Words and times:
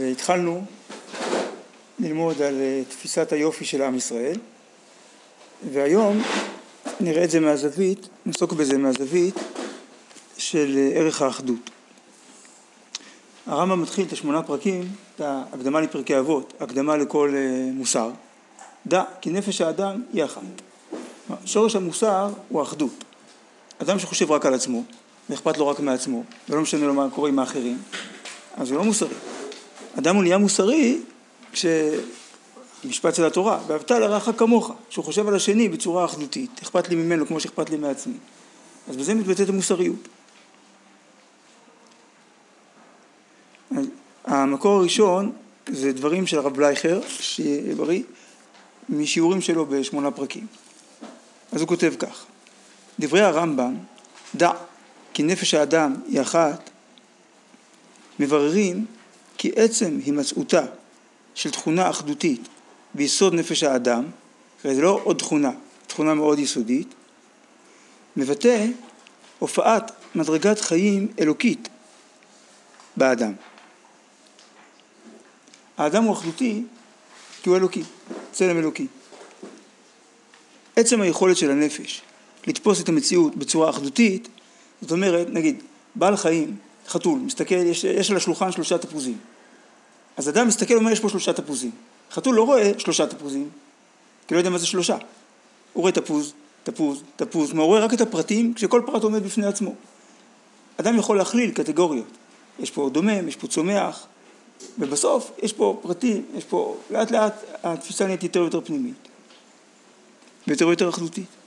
והתחלנו 0.00 0.64
ללמוד 1.98 2.42
על 2.42 2.60
אה, 2.60 2.82
תפיסת 2.88 3.32
היופי 3.32 3.64
של 3.64 3.82
עם 3.82 3.94
ישראל 3.94 4.38
והיום 5.72 6.22
נראה 7.00 7.24
את 7.24 7.30
זה 7.30 7.40
מהזווית, 7.40 8.08
נעסוק 8.26 8.52
בזה 8.52 8.78
מהזווית 8.78 9.34
של 10.38 10.74
אה, 10.78 11.00
ערך 11.00 11.22
האחדות. 11.22 11.70
הרמב"ם 13.46 13.82
מתחיל 13.82 14.06
את 14.06 14.12
השמונה 14.12 14.42
פרקים, 14.42 14.88
את 15.16 15.20
ההקדמה 15.20 15.80
לפרקי 15.80 16.18
אבות, 16.18 16.52
הקדמה 16.60 16.96
לכל 16.96 17.34
אה, 17.36 17.72
מוסר. 17.72 18.10
דע 18.86 19.02
כי 19.20 19.30
נפש 19.30 19.60
האדם 19.60 20.02
היא 20.12 20.24
אחת. 20.24 20.42
שורש 21.44 21.76
המוסר 21.76 22.28
הוא 22.48 22.60
האחדות. 22.60 23.04
אדם 23.82 23.98
שחושב 23.98 24.30
רק 24.30 24.46
על 24.46 24.54
עצמו, 24.54 24.82
ואכפת 25.30 25.58
לו 25.58 25.68
רק 25.68 25.80
מעצמו, 25.80 26.22
ולא 26.48 26.60
משנה 26.60 26.86
לו 26.86 26.94
מה 26.94 27.08
קורה 27.14 27.28
עם 27.28 27.38
האחרים, 27.38 27.78
אז 28.56 28.70
הוא 28.70 28.78
לא 28.78 28.84
מוסרי. 28.84 29.29
אדם 29.98 30.14
הוא 30.14 30.22
נהיה 30.22 30.38
מוסרי 30.38 30.98
כשמשפט 31.52 33.14
של 33.14 33.24
התורה, 33.24 33.60
ואהבת 33.66 33.90
לרעך 33.90 34.28
כמוך, 34.36 34.72
שהוא 34.90 35.04
חושב 35.04 35.28
על 35.28 35.34
השני 35.34 35.68
בצורה 35.68 36.04
אחדותית, 36.04 36.50
אכפת 36.62 36.88
לי 36.88 36.94
ממנו 36.96 37.26
כמו 37.26 37.40
שאכפת 37.40 37.70
לי 37.70 37.76
מעצמי. 37.76 38.14
אז 38.88 38.96
בזה 38.96 39.14
מתבטאת 39.14 39.48
המוסריות. 39.48 40.08
המקור 44.24 44.78
הראשון 44.78 45.32
זה 45.68 45.92
דברים 45.92 46.26
של 46.26 46.38
הרב 46.38 46.54
בלייכר, 46.54 47.00
שיהיה 47.08 47.74
בריא, 47.74 48.02
משיעורים 48.88 49.40
שלו 49.40 49.66
בשמונה 49.66 50.10
פרקים. 50.10 50.46
אז 51.52 51.60
הוא 51.60 51.68
כותב 51.68 51.92
כך: 51.98 52.24
דברי 53.00 53.20
הרמב"ם, 53.20 53.74
דע 54.34 54.50
כי 55.14 55.22
נפש 55.22 55.54
האדם 55.54 55.94
היא 56.08 56.20
אחת, 56.20 56.70
מבררים 58.20 58.86
כי 59.40 59.50
עצם 59.56 59.98
הימצאותה 60.04 60.62
של 61.34 61.50
תכונה 61.50 61.90
אחדותית 61.90 62.40
ביסוד 62.94 63.34
נפש 63.34 63.62
האדם, 63.62 64.04
זה 64.64 64.82
לא 64.82 65.00
עוד 65.04 65.18
תכונה, 65.18 65.50
תכונה 65.86 66.14
מאוד 66.14 66.38
יסודית, 66.38 66.94
מבטא 68.16 68.66
הופעת 69.38 69.92
מדרגת 70.14 70.60
חיים 70.60 71.08
אלוקית 71.20 71.68
באדם. 72.96 73.32
האדם 75.78 76.04
הוא 76.04 76.12
אחדותי 76.12 76.62
כי 77.42 77.48
הוא 77.48 77.56
אלוקי, 77.56 77.82
צלם 78.32 78.58
אלוקי. 78.58 78.86
עצם 80.76 81.00
היכולת 81.00 81.36
של 81.36 81.50
הנפש 81.50 82.02
לתפוס 82.46 82.80
את 82.80 82.88
המציאות 82.88 83.36
בצורה 83.36 83.70
אחדותית, 83.70 84.28
זאת 84.80 84.90
אומרת, 84.90 85.26
נגיד, 85.30 85.62
בעל 85.94 86.16
חיים, 86.16 86.56
חתול, 86.90 87.18
מסתכל, 87.18 87.54
יש, 87.54 87.84
יש 87.84 88.10
על 88.10 88.16
השולחן 88.16 88.52
שלושה 88.52 88.78
תפוזים. 88.78 89.18
אז 90.16 90.28
אדם 90.28 90.48
מסתכל 90.48 90.74
ואומר, 90.74 90.90
יש 90.90 91.00
פה 91.00 91.08
שלושה 91.08 91.32
תפוזים. 91.32 91.70
חתול 92.12 92.34
לא 92.34 92.42
רואה 92.42 92.72
שלושה 92.78 93.06
תפוזים, 93.06 93.48
כי 94.28 94.34
לא 94.34 94.38
יודע 94.38 94.50
מה 94.50 94.58
זה 94.58 94.66
שלושה. 94.66 94.96
הוא 95.72 95.80
רואה 95.80 95.92
תפוז, 95.92 96.32
תפוז, 96.62 97.02
תפוז, 97.16 97.52
מעורר 97.52 97.84
רק 97.84 97.94
את 97.94 98.00
הפרטים 98.00 98.54
כשכל 98.54 98.82
פרט 98.86 99.02
עומד 99.02 99.22
בפני 99.22 99.46
עצמו. 99.46 99.74
אדם 100.76 100.98
יכול 100.98 101.16
להכליל 101.16 101.50
קטגוריות. 101.50 102.06
יש 102.58 102.70
פה 102.70 102.90
דומם, 102.92 103.28
יש 103.28 103.36
פה 103.36 103.46
צומח, 103.46 104.06
ובסוף 104.78 105.30
יש 105.42 105.52
פה 105.52 105.78
פרטים, 105.82 106.24
יש 106.34 106.44
פה, 106.44 106.76
לאט 106.90 107.10
לאט 107.10 107.44
התפיסה 107.62 108.06
נהיית 108.06 108.22
יותר 108.22 108.40
ויותר 108.40 108.60
פנימית. 108.60 109.08
ויותר 110.46 110.66
ויותר 110.66 110.88
אחדותית. 110.88 111.39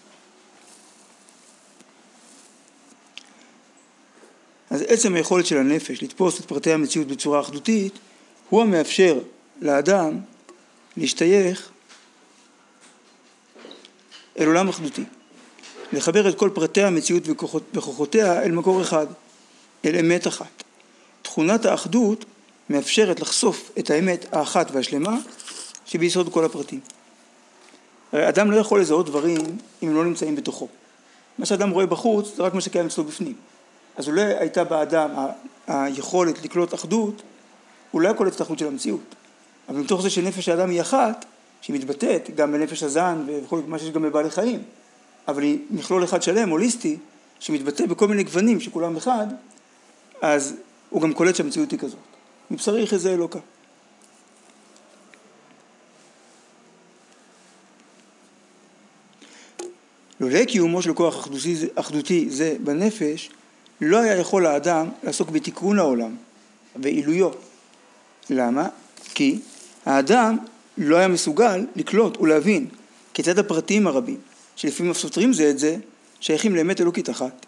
אז 4.74 4.84
עצם 4.88 5.16
היכולת 5.16 5.46
של 5.46 5.58
הנפש 5.58 6.04
לתפוס 6.04 6.40
את 6.40 6.46
פרטי 6.46 6.74
המציאות 6.74 7.08
בצורה 7.08 7.40
אחדותית 7.40 7.94
הוא 8.50 8.62
המאפשר 8.62 9.20
לאדם 9.62 10.20
להשתייך 10.98 11.70
אל 14.40 14.48
עולם 14.48 14.70
אחדותי, 14.70 15.04
לחבר 15.92 16.30
את 16.30 16.38
כל 16.38 16.50
פרטי 16.54 16.84
המציאות 16.84 17.24
וכוחותיה 17.74 18.44
אל 18.44 18.52
מקור 18.52 18.82
אחד, 18.82 19.08
אל 19.86 19.96
אמת 20.00 20.28
אחת. 20.28 20.64
תכונת 21.22 21.66
האחדות 21.66 22.26
מאפשרת 22.70 23.20
לחשוף 23.20 23.72
את 23.80 23.90
האמת 23.90 24.26
האחת 24.32 24.72
והשלמה 24.72 25.18
שביסוד 25.86 26.34
כל 26.34 26.46
הפרטים. 26.46 26.80
הרי 28.12 28.30
אדם 28.30 28.52
לא 28.52 28.58
יכול 28.58 28.82
לזהות 28.82 29.06
דברים 29.06 29.42
אם 29.84 29.88
הם 29.88 29.96
לא 29.96 30.06
נמצאים 30.06 30.36
בתוכו. 30.36 30.68
מה 31.38 31.46
שאדם 31.46 31.70
רואה 31.70 31.86
בחוץ 31.86 32.36
זה 32.36 32.44
רק 32.44 32.54
מה 32.54 32.62
שקיים 32.62 32.86
אצלו 32.86 33.04
בפנים. 33.04 33.53
אז 33.98 34.08
אולי 34.08 34.22
הייתה 34.22 34.64
באדם 34.64 35.10
היכולת 35.68 36.44
לקלוט 36.44 36.74
אחדות, 36.74 37.22
הוא 37.92 38.02
לא 38.02 38.08
היה 38.08 38.18
קולט 38.18 38.36
את 38.36 38.40
האחדות 38.40 38.60
של 38.60 38.68
המציאות. 38.68 39.16
אבל 39.70 39.80
מתוך 39.80 40.02
זה 40.02 40.10
שנפש 40.10 40.50
האדם 40.50 40.70
היא 40.70 40.82
אחת, 40.82 41.26
שהיא 41.62 41.76
מתבטאת 41.76 42.30
גם 42.36 42.52
בנפש 42.52 42.84
הזן 42.84 43.26
וכל 43.28 43.62
מה 43.68 43.80
שיש 43.80 43.90
גם 43.90 44.02
בבעלי 44.02 44.30
חיים, 44.30 44.64
אבל 45.28 45.44
היא 45.44 45.60
מכלול 45.70 46.04
אחד 46.04 46.24
שלם, 46.24 46.50
הוליסטי, 46.50 46.98
שמתבטא 47.40 47.86
בכל 47.86 48.08
מיני 48.08 48.24
גוונים 48.24 48.60
שכולם 48.60 48.98
אחד, 48.98 49.28
אז 50.22 50.56
הוא 50.90 51.02
גם 51.02 51.14
קולט 51.14 51.36
שהמציאות 51.36 51.72
היא 51.72 51.80
כזאת. 51.80 52.00
מבשרי 52.52 52.84
יחזה 52.84 53.14
אלוקה. 53.14 53.40
לולא 60.20 60.46
קיומו 60.46 60.82
של 60.82 60.94
כוח 60.94 61.28
אחדותי, 61.76 62.30
זה 62.30 62.56
בנפש, 62.64 63.30
לא 63.84 63.98
היה 64.02 64.18
יכול 64.18 64.46
האדם 64.46 64.90
לעסוק 65.04 65.30
בתיקון 65.30 65.80
העולם 65.80 66.16
ועילויו. 66.76 67.32
למה? 68.30 68.68
כי 69.16 69.40
האדם 69.86 70.38
לא 70.78 70.98
היה 70.98 71.08
מסוגל 71.08 71.66
לקלוט 71.76 72.18
ולהבין 72.18 72.68
כיצד 73.14 73.40
הפרטים 73.40 73.88
הרבים, 73.88 74.18
שלפעמים 74.56 74.92
אף 74.92 74.98
סותרים 74.98 75.34
זה 75.34 75.50
את 75.50 75.60
זה, 75.60 75.78
שייכים 76.20 76.56
לאמת 76.56 76.82
אלוקית 76.82 77.10
אחת. 77.10 77.46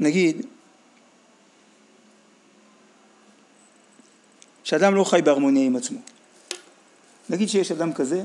נגיד 0.00 0.46
שאדם 4.64 4.94
לא 4.94 5.04
חי 5.04 5.22
בהרמוניה 5.24 5.66
עם 5.66 5.76
עצמו. 5.76 5.98
נגיד 7.30 7.48
שיש 7.48 7.72
אדם 7.72 7.92
כזה 7.92 8.22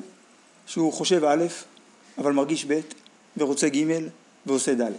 שהוא 0.66 0.94
חושב 0.94 1.24
א', 1.24 1.46
אבל 2.18 2.32
מרגיש 2.32 2.66
ב', 2.66 2.80
ורוצה 3.38 3.70
ג', 3.70 3.84
ועושה 4.46 4.74
ד'. 4.74 4.92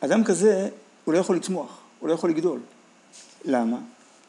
אדם 0.00 0.24
כזה, 0.24 0.68
הוא 1.04 1.14
לא 1.14 1.18
יכול 1.18 1.36
לצמוח, 1.36 1.78
הוא 2.00 2.08
לא 2.08 2.14
יכול 2.14 2.30
לגדול. 2.30 2.60
למה? 3.44 3.76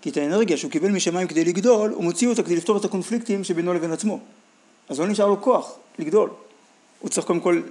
כי 0.02 0.10
את 0.10 0.18
האנרגיה 0.18 0.58
שהוא 0.58 0.72
קיבל 0.72 0.92
משמיים 0.92 1.28
כדי 1.28 1.46
לגדול, 1.46 1.92
הוא 1.92 2.04
מוציא 2.04 2.28
אותה 2.28 2.44
כדי 2.44 2.56
לפתור 2.56 2.78
את 2.78 2.86
הקונפליקטים 2.86 3.44
שבינו 3.44 3.74
לבין 3.74 3.92
עצמו. 3.92 4.20
אז 4.90 5.00
לא 5.00 5.08
נשאר 5.08 5.28
לו 5.28 5.42
כוח 5.42 5.76
לגדול. 6.00 6.30
הוא 7.00 7.10
צריך 7.10 7.28
קודם 7.28 7.40
כל 7.40 7.62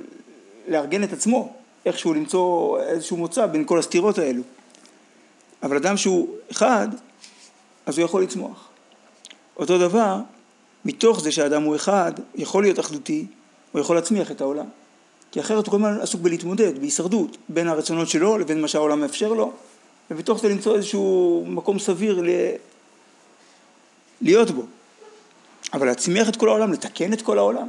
לארגן 0.69 1.05
את 1.05 1.13
עצמו, 1.13 1.53
איכשהו 1.87 2.15
למצוא 2.15 2.79
איזשהו 2.81 3.17
מוצא 3.17 3.47
בין 3.47 3.65
כל 3.65 3.79
הסתירות 3.79 4.19
האלו. 4.19 4.43
אבל 5.63 5.77
אדם 5.77 5.97
שהוא 5.97 6.29
אחד, 6.51 6.89
אז 7.87 7.99
הוא 7.99 8.05
יכול 8.05 8.23
לצמוח. 8.23 8.69
אותו 9.57 9.79
דבר, 9.79 10.17
מתוך 10.85 11.21
זה 11.21 11.33
שהאדם 11.33 11.63
הוא 11.63 11.77
אחד, 11.77 12.13
יכול 12.35 12.63
להיות 12.63 12.81
אחדותי, 12.81 13.27
הוא 13.73 13.81
יכול 13.81 13.97
להצמיח 13.97 14.31
את 14.31 14.41
העולם. 14.41 14.67
כי 15.31 15.41
אחרת 15.41 15.67
הוא 15.67 15.71
כל 15.71 15.77
הזמן 15.77 16.01
עסוק 16.01 16.21
בלהתמודד, 16.21 16.79
בהישרדות, 16.79 17.37
בין 17.49 17.69
הרצונות 17.69 18.09
שלו 18.09 18.39
לבין 18.39 18.61
מה 18.61 18.69
שהעולם 18.69 19.01
מאפשר 19.01 19.33
לו, 19.33 19.53
ובתוך 20.11 20.41
זה 20.41 20.49
למצוא 20.49 20.77
איזשהו 20.77 21.45
מקום 21.49 21.79
סביר 21.79 22.21
ל... 22.23 22.29
להיות 24.21 24.51
בו. 24.51 24.63
אבל 25.73 25.87
להצמיח 25.87 26.29
את 26.29 26.37
כל 26.37 26.49
העולם, 26.49 26.73
לתקן 26.73 27.13
את 27.13 27.23
כל 27.23 27.39
העולם, 27.39 27.69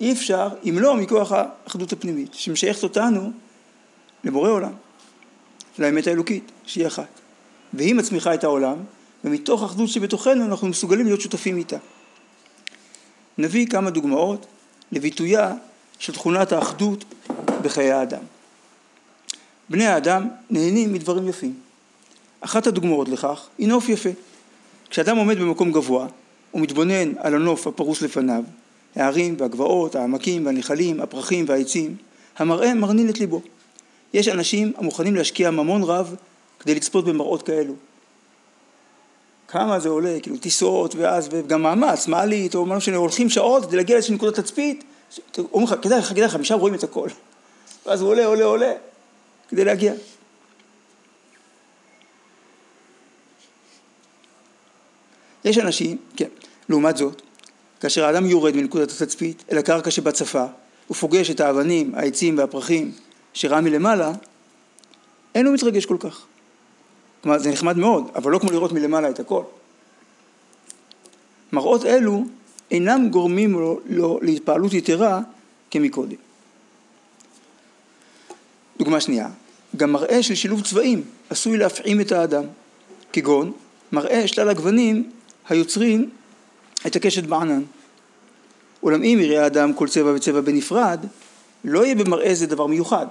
אי 0.00 0.12
אפשר 0.12 0.48
אם 0.68 0.78
לא 0.78 0.96
מכוח 0.96 1.32
האחדות 1.32 1.92
הפנימית, 1.92 2.34
שמשייכת 2.34 2.82
אותנו 2.82 3.30
לבורא 4.24 4.50
עולם, 4.50 4.72
לאמת 5.78 6.06
האלוקית, 6.06 6.52
שהיא 6.66 6.86
אחת. 6.86 7.08
והיא 7.74 7.94
מצמיחה 7.94 8.34
את 8.34 8.44
העולם, 8.44 8.76
ומתוך 9.24 9.62
האחדות 9.62 9.88
שבתוכנו 9.88 10.44
אנחנו 10.44 10.68
מסוגלים 10.68 11.06
להיות 11.06 11.20
שותפים 11.20 11.56
איתה. 11.56 11.76
נביא 13.38 13.66
כמה 13.66 13.90
דוגמאות 13.90 14.46
לביטויה 14.92 15.52
של 15.98 16.12
תכונת 16.12 16.52
האחדות 16.52 17.04
בחיי 17.62 17.92
האדם. 17.92 18.22
בני 19.68 19.86
האדם 19.86 20.28
נהנים 20.50 20.92
מדברים 20.92 21.28
יפים. 21.28 21.54
אחת 22.40 22.66
הדוגמאות 22.66 23.08
לכך 23.08 23.48
היא 23.58 23.68
נוף 23.68 23.88
יפה. 23.88 24.10
כשאדם 24.90 25.16
עומד 25.16 25.38
במקום 25.38 25.72
גבוה 25.72 26.06
ומתבונן 26.54 27.12
על 27.18 27.34
הנוף 27.34 27.66
הפרוס 27.66 28.02
לפניו, 28.02 28.44
הערים 28.96 29.34
והגבעות, 29.38 29.94
העמקים 29.94 30.46
והנחלים, 30.46 31.00
הפרחים 31.00 31.44
והעצים, 31.48 31.96
המראה 32.38 32.74
מרנין 32.74 33.08
את 33.08 33.18
ליבו. 33.18 33.40
יש 34.14 34.28
אנשים 34.28 34.72
המוכנים 34.76 35.14
להשקיע 35.14 35.50
ממון 35.50 35.82
רב 35.82 36.14
כדי 36.60 36.74
לצפות 36.74 37.04
במראות 37.04 37.42
כאלו. 37.42 37.74
כמה 39.54 39.80
זה 39.80 39.88
עולה, 39.88 40.20
כאילו 40.22 40.36
טיסות 40.36 40.94
ואז 40.94 41.28
וגם 41.30 41.62
מאמץ, 41.62 42.06
מעלית 42.06 42.54
או 42.54 42.66
משהו 42.66 42.76
משנה, 42.76 42.96
הולכים 42.96 43.30
שעות 43.30 43.66
כדי 43.66 43.76
להגיע 43.76 43.94
לאיזושהי 43.94 44.14
נקודת 44.14 44.40
תצפית 44.40 44.84
אומרים 45.38 45.64
לך, 45.64 45.74
כדאי 45.82 45.98
לך, 45.98 46.08
כדאי 46.08 46.24
לך, 46.24 46.36
משם 46.36 46.58
רואים 46.58 46.74
את 46.74 46.84
הכל. 46.84 47.08
ואז 47.86 48.00
הוא 48.00 48.10
עולה, 48.10 48.26
עולה, 48.26 48.44
עולה, 48.44 48.72
כדי 49.48 49.64
להגיע. 49.64 49.92
יש 55.44 55.58
אנשים, 55.58 55.98
כן, 56.16 56.28
לעומת 56.68 56.96
זאת, 56.96 57.22
כאשר 57.80 58.04
האדם 58.04 58.26
יורד 58.26 58.56
מנקודת 58.56 58.90
התצפית 58.90 59.44
אל 59.52 59.58
הקרקע 59.58 59.90
שבצפה, 59.90 60.44
הוא 60.86 60.96
פוגש 60.96 61.30
את 61.30 61.40
האבנים, 61.40 61.94
העצים 61.94 62.38
והפרחים 62.38 62.92
שראה 63.34 63.60
מלמעלה, 63.60 64.12
אין 65.34 65.46
הוא 65.46 65.54
מתרגש 65.54 65.86
כל 65.86 65.96
כך. 66.00 66.26
כלומר, 67.24 67.38
זה 67.38 67.50
נחמד 67.50 67.76
מאוד, 67.76 68.10
אבל 68.14 68.32
לא 68.32 68.38
כמו 68.38 68.50
לראות 68.50 68.72
מלמעלה 68.72 69.10
את 69.10 69.20
הכל. 69.20 69.42
מראות 71.52 71.84
אלו 71.84 72.24
אינם 72.70 73.08
גורמים 73.10 73.52
לו, 73.52 73.80
לו 73.86 74.18
להתפעלות 74.22 74.72
יתרה 74.72 75.20
כמקודם. 75.70 76.16
דוגמה 78.78 79.00
שנייה, 79.00 79.28
גם 79.76 79.92
מראה 79.92 80.22
של 80.22 80.34
שילוב 80.34 80.62
צבעים 80.62 81.02
עשוי 81.30 81.56
להפעים 81.58 82.00
את 82.00 82.12
האדם, 82.12 82.44
כגון 83.12 83.52
מראה 83.92 84.28
שלל 84.28 84.48
הגוונים 84.48 85.10
היוצרים 85.48 86.10
את 86.86 86.96
הקשת 86.96 87.24
בענן. 87.24 87.62
אולם 88.82 89.02
אם 89.02 89.18
יראה 89.20 89.44
האדם 89.44 89.74
כל 89.74 89.88
צבע 89.88 90.12
וצבע 90.14 90.40
בנפרד, 90.40 91.06
לא 91.64 91.84
יהיה 91.84 91.94
במראה 91.94 92.34
זה 92.34 92.46
דבר 92.46 92.66
מיוחד. 92.66 93.06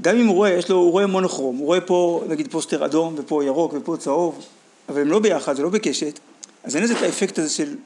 גם 0.00 0.16
אם 0.16 0.26
הוא 0.26 0.34
רואה, 0.34 0.50
יש 0.50 0.70
לו, 0.70 0.76
הוא 0.76 0.90
רואה 0.90 1.06
מונוכרום, 1.06 1.56
הוא 1.56 1.66
רואה 1.66 1.80
פה 1.80 2.24
נגיד 2.28 2.50
פוסטר 2.50 2.84
אדום 2.84 3.14
ופה 3.18 3.44
ירוק 3.44 3.72
ופה 3.74 3.96
צהוב, 3.96 4.44
אבל 4.88 5.00
הם 5.00 5.08
לא 5.08 5.18
ביחד, 5.18 5.56
זה 5.56 5.62
לא 5.62 5.68
בקשת, 5.68 6.18
אז 6.64 6.76
אין 6.76 6.84
לזה 6.84 6.98
את 6.98 7.02
האפקט 7.02 7.38
הזה 7.38 7.50
של 7.50 7.76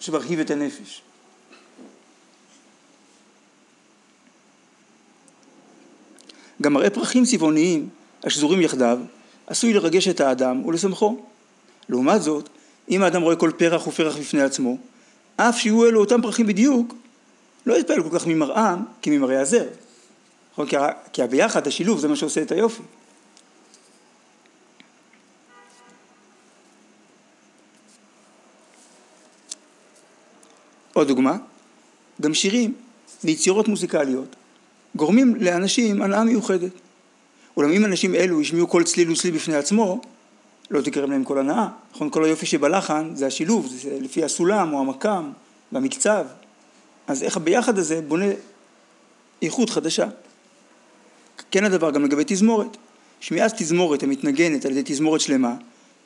שמרהיב 0.00 0.40
את 0.40 0.50
הנפש. 0.50 1.02
גם 6.62 6.72
מראה 6.72 6.90
פרחים 6.90 7.24
צבעוניים 7.24 7.88
השזורים 8.24 8.60
יחדיו 8.60 8.98
עשוי 9.46 9.72
לרגש 9.72 10.08
את 10.08 10.20
האדם 10.20 10.66
ולשמחו. 10.66 11.16
לעומת 11.88 12.22
זאת, 12.22 12.48
אם 12.90 13.02
האדם 13.02 13.22
רואה 13.22 13.36
כל 13.36 13.50
פרח 13.56 13.86
ופרח 13.86 14.16
בפני 14.16 14.42
עצמו, 14.42 14.76
אף 15.36 15.58
שיהיו 15.58 15.86
אלו 15.86 16.00
אותם 16.00 16.22
פרחים 16.22 16.46
בדיוק, 16.46 16.94
לא 17.66 17.78
יתפעל 17.78 18.02
כל 18.02 18.18
כך 18.18 18.26
ממראם 18.26 18.82
כממראה 19.02 19.40
הזר. 19.40 19.64
נכון? 20.58 20.80
כי 21.12 21.22
הביחד, 21.22 21.66
השילוב, 21.66 21.98
זה 21.98 22.08
מה 22.08 22.16
שעושה 22.16 22.42
את 22.42 22.52
היופי. 22.52 22.82
עוד 30.92 31.08
דוגמה, 31.08 31.36
גם 32.20 32.34
שירים 32.34 32.74
ויצירות 33.24 33.68
מוזיקליות 33.68 34.36
גורמים 34.96 35.34
לאנשים 35.36 36.02
הנאה 36.02 36.24
מיוחדת. 36.24 36.72
אולם 37.56 37.72
אם 37.72 37.84
אנשים 37.84 38.14
אלו 38.14 38.40
ישמיעו 38.40 38.68
כל 38.68 38.84
צליל 38.84 39.10
וצליל 39.10 39.34
בפני 39.34 39.56
עצמו, 39.56 40.00
לא 40.70 40.80
תקרם 40.80 41.10
להם 41.10 41.24
כל 41.24 41.38
הנאה. 41.38 41.68
נכון, 41.92 42.10
כל 42.10 42.24
היופי 42.24 42.46
שבלחן 42.46 43.10
זה 43.14 43.26
השילוב, 43.26 43.66
זה 43.66 43.98
לפי 44.00 44.24
הסולם 44.24 44.72
או 44.72 44.80
המקם 44.80 45.30
והמקצב. 45.72 46.26
אז 47.06 47.22
איך 47.22 47.36
הביחד 47.36 47.78
הזה 47.78 48.00
בונה 48.00 48.26
איכות 49.42 49.70
חדשה. 49.70 50.06
כן 51.50 51.64
הדבר 51.64 51.90
גם 51.90 52.04
לגבי 52.04 52.22
תזמורת. 52.26 52.76
שמיעת 53.20 53.52
תזמורת 53.56 54.02
המתנגנת 54.02 54.64
על 54.64 54.70
ידי 54.70 54.92
תזמורת 54.92 55.20
שלמה, 55.20 55.54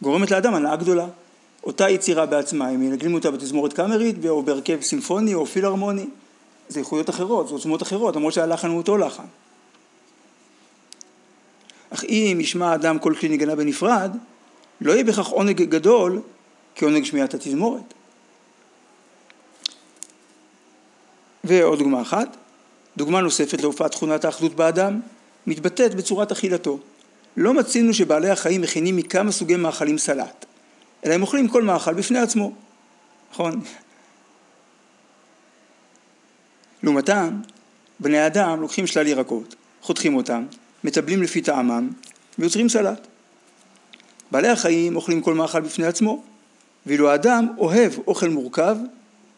גורמת 0.02 0.30
לאדם 0.30 0.54
הנאה 0.54 0.76
גדולה. 0.76 1.06
אותה 1.64 1.90
יצירה 1.90 2.26
בעצמה, 2.26 2.70
אם 2.70 2.82
ינגנים 2.82 3.14
אותה 3.14 3.30
בתזמורת 3.30 3.72
קאמרית 3.72 4.16
או 4.28 4.42
בהרכב 4.42 4.80
סימפוני 4.80 5.34
או 5.34 5.46
פילהרמוני, 5.46 6.06
זה 6.68 6.80
איכויות 6.80 7.10
אחרות, 7.10 7.48
זה 7.48 7.54
עוצמות 7.54 7.82
אחרות, 7.82 8.16
למרות 8.16 8.32
שהלחן 8.32 8.68
הוא 8.68 8.78
אותו 8.78 8.96
לחן. 8.96 9.24
אך 11.90 12.04
אם 12.04 12.38
ישמע 12.40 12.74
אדם 12.74 12.98
כל 12.98 13.14
כלי 13.20 13.28
נגנה 13.28 13.56
בנפרד, 13.56 14.16
לא 14.80 14.92
יהיה 14.92 15.04
בכך 15.04 15.26
עונג 15.26 15.62
גדול 15.62 16.20
כעונג 16.74 17.04
שמיעת 17.04 17.34
התזמורת. 17.34 17.94
ועוד 21.44 21.78
דוגמה 21.78 22.02
אחת, 22.02 22.36
דוגמה 22.96 23.20
נוספת 23.20 23.60
להופעת 23.60 23.90
תכונת 23.90 24.24
האחדות 24.24 24.54
באדם, 24.54 25.00
מתבטאת 25.46 25.94
בצורת 25.94 26.32
אכילתו. 26.32 26.78
לא 27.36 27.54
מצינו 27.54 27.94
שבעלי 27.94 28.30
החיים 28.30 28.60
מכינים 28.60 28.96
מכמה 28.96 29.32
סוגי 29.32 29.56
מאכלים 29.56 29.98
סלט. 29.98 30.46
אלא 31.04 31.14
הם 31.14 31.22
אוכלים 31.22 31.48
כל 31.48 31.62
מאכל 31.62 31.94
בפני 31.94 32.18
עצמו, 32.18 32.52
נכון? 33.32 33.60
לעומתם, 36.82 37.40
בני 38.00 38.18
האדם 38.18 38.60
לוקחים 38.60 38.86
שלל 38.86 39.06
ירקות, 39.06 39.54
חותכים 39.82 40.16
אותם, 40.16 40.46
מטבלים 40.84 41.22
לפי 41.22 41.42
טעמם 41.42 41.90
ויוצרים 42.38 42.68
סלט. 42.68 43.06
בעלי 44.30 44.48
החיים 44.48 44.96
אוכלים 44.96 45.20
כל 45.20 45.34
מאכל 45.34 45.60
בפני 45.60 45.86
עצמו, 45.86 46.22
ואילו 46.86 47.10
האדם 47.10 47.48
אוהב 47.58 47.92
אוכל 48.06 48.28
מורכב 48.28 48.76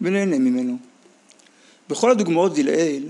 ונהנה 0.00 0.38
ממנו. 0.38 0.76
בכל 1.88 2.10
הדוגמאות 2.10 2.54
דלעיל, 2.54 3.08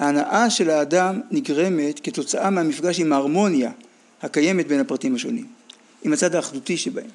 ההנאה 0.00 0.50
של 0.50 0.70
האדם 0.70 1.20
נגרמת 1.30 2.00
כתוצאה 2.02 2.50
מהמפגש 2.50 3.00
עם 3.00 3.12
ההרמוניה 3.12 3.70
הקיימת 4.22 4.68
בין 4.68 4.80
הפרטים 4.80 5.14
השונים, 5.14 5.46
עם 6.02 6.12
הצד 6.12 6.34
האחדותי 6.34 6.76
שבהם. 6.76 7.10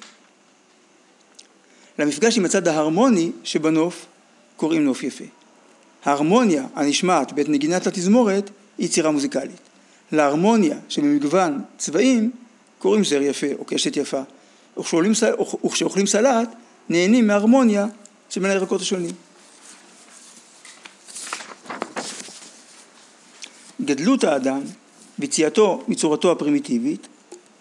למפגש 1.98 2.38
עם 2.38 2.44
הצד 2.44 2.68
ההרמוני 2.68 3.30
שבנוף 3.44 4.06
קוראים 4.56 4.84
נוף 4.84 5.02
יפה. 5.02 5.24
ההרמוניה 6.04 6.66
הנשמעת 6.74 7.32
בעת 7.32 7.48
נגינת 7.48 7.86
התזמורת 7.86 8.50
היא 8.78 8.86
יצירה 8.86 9.10
מוזיקלית. 9.10 9.60
להרמוניה 10.12 10.76
שבמגוון 10.88 11.62
צבעים 11.78 12.30
קוראים 12.78 13.04
זר 13.04 13.22
יפה 13.22 13.46
או 13.58 13.64
קשת 13.64 13.96
יפה. 13.96 14.22
וכשאוכלים 15.64 16.06
סלט 16.06 16.48
נהנים 16.88 17.26
מהרמוניה 17.26 17.86
שבין 18.30 18.50
הירקות 18.50 18.80
השונים. 18.80 19.14
גדלות 23.80 24.24
האדם 24.24 24.60
ויציאתו 25.18 25.82
מצורתו 25.88 26.32
הפרימיטיבית 26.32 27.08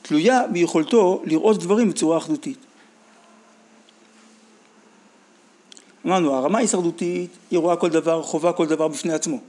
תלויה 0.01 0.47
ביכולתו 0.47 1.21
לראות 1.25 1.59
דברים 1.59 1.89
בצורה 1.89 2.17
אחדותית. 2.17 2.57
אמרנו, 6.06 6.33
הרמה 6.33 6.57
ההישרדותית 6.57 7.30
היא 7.51 7.59
רואה 7.59 7.75
כל 7.75 7.90
דבר, 7.90 8.23
חובה 8.23 8.54
כל 8.54 8.68
דבר 8.68 8.87
בפני 8.87 9.13
עצמו. 9.13 9.40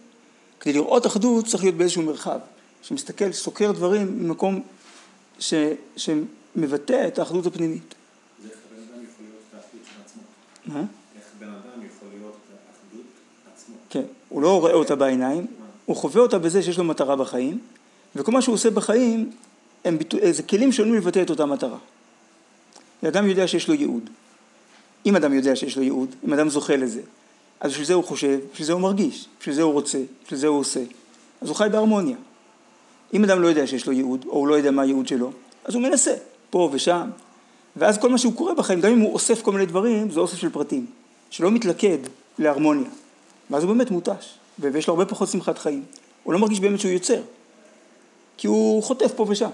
כדי 0.61 0.73
לראות 0.73 1.07
אחדות 1.07 1.47
צריך 1.47 1.63
להיות 1.63 1.77
באיזשהו 1.77 2.03
מרחב, 2.03 2.39
שמסתכל, 2.83 3.33
סוקר 3.33 3.73
דברים 3.73 4.19
ממקום 4.19 4.63
ש, 5.39 5.55
שמבטא 5.97 7.09
את 7.09 7.19
האחדות 7.19 7.47
הפנימית. 7.47 7.95
איך 8.45 8.53
בן 8.71 8.77
אדם 8.77 9.05
יכול 9.05 9.27
להיות 9.27 9.43
את 9.51 9.55
האחדות 9.55 9.81
של 9.85 10.01
עצמו? 10.05 10.23
מה? 10.67 10.81
איך 11.17 11.25
בן 11.39 11.49
אדם 11.49 11.87
יכול 11.87 12.09
להיות 12.13 12.37
את 12.47 12.59
האחדות 12.69 13.07
עצמו? 13.55 13.75
כן, 13.91 14.03
הוא 14.29 14.43
לא 14.43 14.61
רואה 14.61 14.73
אותה 14.73 14.97
בעיניים, 14.97 15.47
הוא 15.87 15.97
חווה 15.97 16.23
אותה 16.23 16.39
בזה 16.39 16.63
שיש 16.63 16.79
לו 16.79 16.85
מטרה 16.85 17.17
בחיים, 17.17 17.59
וכל 18.17 18.33
מה 18.33 18.43
שהוא 18.43 18.55
עושה 18.55 18.71
בחיים, 18.71 19.31
הם 19.85 19.99
ביטו... 19.99 20.19
זה 20.31 20.43
כלים 20.43 20.73
שונים 20.73 20.95
לבטא 20.95 21.23
את 21.23 21.31
אותה 21.31 21.47
מטרה. 21.47 21.79
אדם 23.09 23.27
יודע 23.27 23.49
שיש 23.49 23.69
לו 23.69 23.75
ייעוד. 23.75 24.11
אם 25.07 25.17
אדם 25.17 25.35
יודע 25.35 25.57
שיש 25.57 25.77
לו 25.77 25.83
ייעוד, 25.83 26.15
אם 26.25 26.33
אדם 26.33 26.49
זוכה 26.49 26.77
לזה, 26.77 27.01
אז 27.61 27.71
בשביל 27.71 27.87
זה 27.87 27.95
הוא 27.95 28.05
חושב, 28.05 28.39
בשביל 28.53 28.67
זה 28.67 28.73
הוא 28.73 28.81
מרגיש, 28.81 29.27
בשביל 29.41 29.55
זה 29.55 29.63
הוא 29.63 29.73
רוצה, 29.73 29.99
בשביל 30.25 30.41
זה 30.41 30.47
הוא 30.47 30.59
עושה. 30.59 30.81
אז 31.41 31.49
הוא 31.49 31.57
חי 31.57 31.69
בהרמוניה. 31.73 32.17
אם 33.15 33.25
אדם 33.25 33.43
לא 33.43 33.49
יודע 33.49 33.67
שיש 33.67 33.87
לו 33.87 33.93
ייעוד, 33.93 34.25
או 34.29 34.39
הוא 34.39 34.49
לא 34.49 34.55
יודע 34.55 34.71
מה 34.71 34.83
הייעוד 34.83 35.09
שלו, 35.09 35.33
אז 35.65 35.75
הוא 35.75 35.83
מנסה, 35.83 36.15
פה 36.51 36.71
ושם, 36.73 37.11
ואז 37.77 37.99
כל 37.99 38.09
מה 38.09 38.19
שהוא 38.19 38.35
קורא 38.35 38.55
בחיים, 38.55 38.81
גם 38.81 38.93
אם 38.93 39.01
הוא 39.01 39.15
אוסף 39.15 39.43
כל 39.43 39.53
מיני 39.53 39.67
דברים, 39.67 40.11
זה 40.11 40.21
אוסף 40.21 40.37
של 40.37 40.51
פרטים, 40.51 40.87
שלא 41.31 41.51
מתלכד 41.51 41.99
להרמוניה. 42.39 42.91
ואז 43.51 43.63
הוא 43.63 43.73
באמת 43.73 43.91
מותש, 43.91 44.35
ויש 44.59 44.89
לו 44.89 44.95
הרבה 44.95 45.07
פחות 45.07 45.29
שמחת 45.29 45.59
חיים. 45.59 45.85
הוא 46.23 46.33
לא 46.33 46.39
מרגיש 46.39 46.61
באמת 46.61 46.81
שהוא 46.81 46.93
יוצר, 46.93 47.21
כי 48.37 48.47
הוא 48.47 48.83
חוטף 48.83 49.13
פה 49.17 49.27
ושם. 49.29 49.51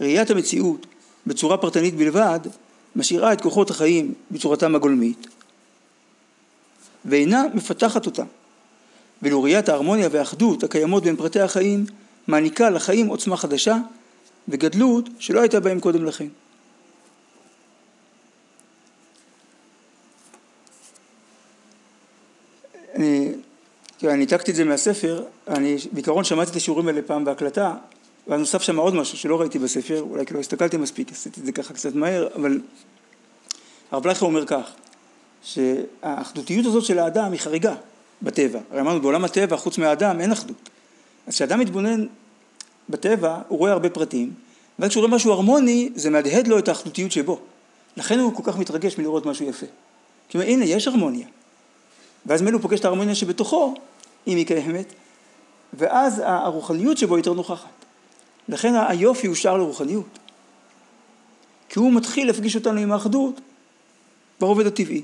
ראיית 0.00 0.30
המציאות 0.30 0.86
בצורה 1.26 1.56
פרטנית 1.56 1.94
בלבד 1.94 2.40
משאירה 2.96 3.32
את 3.32 3.40
כוחות 3.40 3.70
החיים 3.70 4.14
בצורתם 4.30 4.74
הגולמית 4.74 5.26
ואינה 7.04 7.44
מפתחת 7.54 8.06
אותם. 8.06 8.26
ואילו 9.22 9.42
ראיית 9.42 9.68
ההרמוניה 9.68 10.08
והאחדות 10.12 10.64
הקיימות 10.64 11.02
בין 11.02 11.16
פרטי 11.16 11.40
החיים 11.40 11.86
מעניקה 12.26 12.70
לחיים 12.70 13.06
עוצמה 13.06 13.36
חדשה 13.36 13.76
וגדלות 14.48 15.08
שלא 15.18 15.40
הייתה 15.40 15.60
בהם 15.60 15.80
קודם 15.80 16.04
לכן. 16.04 16.26
אני, 24.04 24.12
אני 24.12 24.20
ניתקתי 24.20 24.50
את 24.50 24.56
זה 24.56 24.64
מהספר, 24.64 25.24
אני 25.48 25.76
בעיקרון 25.92 26.24
שמעתי 26.24 26.50
את 26.50 26.56
השיעורים 26.56 26.88
האלה 26.88 27.02
פעם 27.02 27.24
בהקלטה 27.24 27.74
ואז 28.26 28.40
נוסף 28.40 28.62
שם 28.62 28.76
עוד 28.76 28.94
משהו 28.94 29.18
שלא 29.18 29.40
ראיתי 29.40 29.58
בספר, 29.58 30.00
אולי 30.00 30.26
כי 30.26 30.34
לא 30.34 30.40
הסתכלתי 30.40 30.76
מספיק, 30.76 31.12
עשיתי 31.12 31.40
את 31.40 31.46
זה 31.46 31.52
ככה 31.52 31.74
קצת 31.74 31.94
מהר, 31.94 32.28
אבל 32.36 32.60
הרב 33.90 34.06
לייכר 34.06 34.26
אומר 34.26 34.46
כך, 34.46 34.70
שהאחדותיות 35.42 36.66
הזאת 36.66 36.84
של 36.84 36.98
האדם 36.98 37.32
היא 37.32 37.40
חריגה 37.40 37.74
בטבע. 38.22 38.58
הרי 38.70 38.80
אמרנו 38.80 39.00
בעולם 39.00 39.24
הטבע 39.24 39.56
חוץ 39.56 39.78
מהאדם 39.78 40.20
אין 40.20 40.32
אחדות. 40.32 40.68
אז 41.26 41.34
כשאדם 41.34 41.60
מתבונן 41.60 42.06
בטבע 42.88 43.38
הוא 43.48 43.58
רואה 43.58 43.72
הרבה 43.72 43.90
פרטים, 43.90 44.32
ואז 44.78 44.90
כשהוא 44.90 45.04
רואה 45.04 45.14
משהו 45.14 45.32
הרמוני 45.32 45.90
זה 45.94 46.10
מהדהד 46.10 46.48
לו 46.48 46.58
את 46.58 46.68
האחדותיות 46.68 47.12
שבו. 47.12 47.40
לכן 47.96 48.18
הוא 48.18 48.34
כל 48.34 48.42
כך 48.46 48.58
מתרגש 48.58 48.98
מלראות 48.98 49.26
משהו 49.26 49.48
יפה. 49.48 49.66
כי 50.28 50.38
אומר 50.38 50.48
הנה 50.48 50.64
יש 50.64 50.88
הרמוניה. 50.88 51.26
ואז 52.26 52.42
מילא 52.42 52.56
הוא 52.56 52.62
פוגש 52.62 52.80
את 52.80 52.84
ההרמוניה 52.84 53.14
שבתוכו, 53.14 53.74
אם 54.26 54.36
היא 54.36 54.46
קיימת, 54.46 54.92
ואז 55.74 56.22
הרוחניות 56.24 56.98
שבו 56.98 57.16
יותר 57.16 57.32
נוכחת. 57.32 57.84
לכן 58.48 58.74
היופי 58.88 59.26
הוא 59.26 59.34
שער 59.34 59.56
לרוחניות. 59.56 60.18
כי 61.68 61.78
הוא 61.78 61.92
מתחיל 61.92 62.26
להפגיש 62.26 62.56
אותנו 62.56 62.80
עם 62.80 62.92
האחדות 62.92 63.40
ברובד 64.40 64.66
הטבעי. 64.66 65.02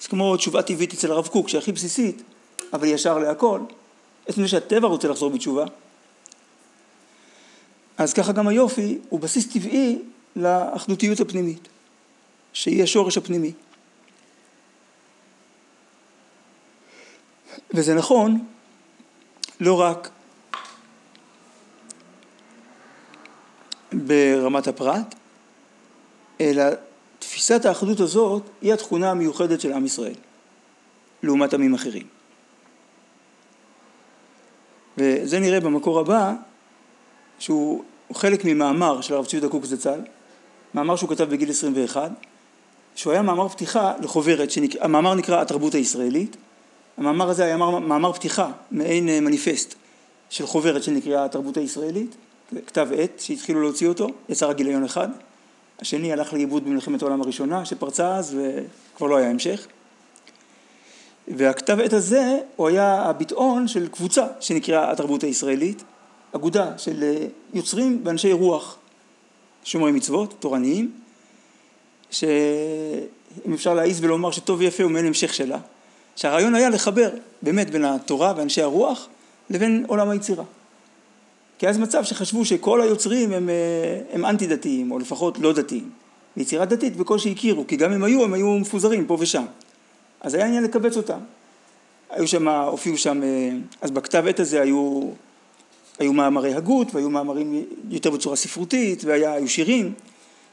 זה 0.00 0.08
כמו 0.08 0.36
תשובה 0.36 0.62
טבעית 0.62 0.92
אצל 0.92 1.12
הרב 1.12 1.26
קוק, 1.26 1.48
שהיא 1.48 1.58
הכי 1.58 1.72
בסיסית, 1.72 2.22
אבל 2.72 2.86
היא 2.86 2.94
ישר 2.94 3.18
להכל. 3.18 3.60
עצם 4.26 4.42
זה 4.42 4.48
שהטבע 4.48 4.88
רוצה 4.88 5.08
לחזור 5.08 5.30
בתשובה. 5.30 5.64
אז 7.98 8.12
ככה 8.12 8.32
גם 8.32 8.48
היופי 8.48 8.98
הוא 9.08 9.20
בסיס 9.20 9.46
טבעי 9.46 9.98
לאחדותיות 10.36 11.20
הפנימית, 11.20 11.68
שהיא 12.52 12.82
השורש 12.82 13.16
הפנימי. 13.16 13.52
וזה 17.74 17.94
נכון 17.94 18.44
לא 19.60 19.80
רק 19.80 20.10
ברמת 23.92 24.66
הפרט, 24.66 25.14
אלא 26.40 26.64
תפיסת 27.18 27.64
האחדות 27.64 28.00
הזאת 28.00 28.42
היא 28.60 28.72
התכונה 28.72 29.10
המיוחדת 29.10 29.60
של 29.60 29.72
עם 29.72 29.86
ישראל, 29.86 30.14
לעומת 31.22 31.54
עמים 31.54 31.74
אחרים. 31.74 32.06
וזה 34.98 35.38
נראה 35.38 35.60
במקור 35.60 36.00
הבא, 36.00 36.32
שהוא 37.38 37.84
חלק 38.14 38.44
ממאמר 38.44 39.00
של 39.00 39.14
הרב 39.14 39.26
ציודה 39.26 39.48
קוק 39.48 39.64
זצ"ל, 39.64 40.00
מאמר 40.74 40.96
שהוא 40.96 41.10
כתב 41.10 41.24
בגיל 41.24 41.50
21, 41.50 42.10
שהוא 42.94 43.12
היה 43.12 43.22
מאמר 43.22 43.48
פתיחה 43.48 43.92
לחוברת, 44.02 44.50
שנק... 44.50 44.70
המאמר 44.80 45.14
נקרא 45.14 45.40
התרבות 45.40 45.74
הישראלית, 45.74 46.36
המאמר 47.00 47.30
הזה 47.30 47.44
היה 47.44 47.56
מאמר, 47.56 48.12
פתיחה, 48.12 48.50
מעין 48.70 49.08
אה, 49.08 49.20
מניפסט 49.20 49.74
של 50.30 50.46
חוברת 50.46 50.82
שנקראה 50.82 51.24
התרבות 51.24 51.56
הישראלית, 51.56 52.16
כתב 52.66 52.88
עת 52.96 53.20
שהתחילו 53.20 53.62
להוציא 53.62 53.88
אותו, 53.88 54.08
יצא 54.28 54.46
רק 54.46 54.56
גיליון 54.56 54.84
אחד, 54.84 55.08
השני 55.78 56.12
הלך 56.12 56.32
לאיבוד 56.32 56.64
במלחמת 56.64 57.02
העולם 57.02 57.22
הראשונה 57.22 57.64
שפרצה 57.64 58.16
אז 58.16 58.36
וכבר 58.94 59.06
לא 59.06 59.16
היה 59.16 59.30
המשך. 59.30 59.66
והכתב 61.28 61.78
עת 61.80 61.92
הזה 61.92 62.38
הוא 62.56 62.68
היה 62.68 63.02
הביטאון 63.02 63.68
של 63.68 63.88
קבוצה 63.88 64.26
שנקראה 64.40 64.90
התרבות 64.90 65.24
הישראלית, 65.24 65.82
אגודה 66.32 66.78
של 66.78 67.02
אה, 67.02 67.26
יוצרים 67.54 68.00
ואנשי 68.04 68.32
רוח, 68.32 68.76
שומרי 69.64 69.92
מצוות, 69.92 70.34
תורניים, 70.40 70.92
שאם 72.10 73.52
אפשר 73.54 73.74
להעיז 73.74 74.04
ולומר 74.04 74.30
שטוב 74.30 74.58
ויפה 74.58 74.82
הוא 74.82 74.92
מעין 74.92 75.06
המשך 75.06 75.34
שלה, 75.34 75.58
שהרעיון 76.16 76.54
היה 76.54 76.68
לחבר 76.68 77.10
באמת 77.42 77.70
בין 77.70 77.84
התורה 77.84 78.34
ואנשי 78.36 78.62
הרוח 78.62 79.08
לבין 79.50 79.84
עולם 79.88 80.10
היצירה. 80.10 80.44
כי 81.58 81.68
אז 81.68 81.78
מצב 81.78 82.04
שחשבו 82.04 82.44
שכל 82.44 82.80
היוצרים 82.80 83.32
הם, 83.32 83.48
אה, 83.48 83.54
הם 84.12 84.24
אנטי 84.24 84.46
דתיים, 84.46 84.92
או 84.92 84.98
לפחות 84.98 85.38
לא 85.38 85.52
דתיים. 85.52 85.90
ויצירה 86.36 86.64
דתית 86.64 86.96
בקושי 86.96 87.32
הכירו, 87.32 87.66
כי 87.66 87.76
גם 87.76 87.92
אם 87.92 88.04
היו, 88.04 88.24
הם 88.24 88.34
היו 88.34 88.58
מפוזרים 88.58 89.06
פה 89.06 89.16
ושם. 89.20 89.44
אז 90.20 90.34
היה 90.34 90.46
עניין 90.46 90.64
לקבץ 90.64 90.96
אותם. 90.96 91.18
היו 92.10 92.28
שם, 92.28 92.48
הופיעו 92.48 92.96
שם, 92.96 93.22
אה, 93.22 93.50
אז 93.80 93.90
בכתב 93.90 94.24
עת 94.28 94.40
הזה 94.40 94.62
היו, 94.62 95.00
היו 95.98 96.12
מאמרי 96.12 96.54
הגות, 96.54 96.94
והיו 96.94 97.10
מאמרים 97.10 97.64
יותר 97.90 98.10
בצורה 98.10 98.36
ספרותית, 98.36 99.04
והיו 99.04 99.48
שירים. 99.48 99.92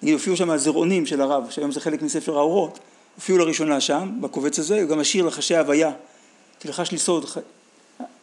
נגיד, 0.02 0.14
הופיעו 0.14 0.38
שם 0.38 0.50
הזרעונים 0.50 1.06
של 1.06 1.22
הרב, 1.22 1.48
שהיום 1.50 1.72
זה 1.72 1.80
חלק 1.80 2.02
מספר 2.02 2.38
האורות. 2.38 2.80
הופיעו 3.18 3.38
לראשונה 3.38 3.82
שם, 3.82 4.18
בקובץ 4.22 4.60
הזה, 4.60 4.86
גם 4.90 5.00
השיר 5.00 5.26
לחשי 5.26 5.56
הוויה. 5.56 5.92
תלחש 6.58 6.92
לי 6.92 6.98
סוד, 6.98 7.26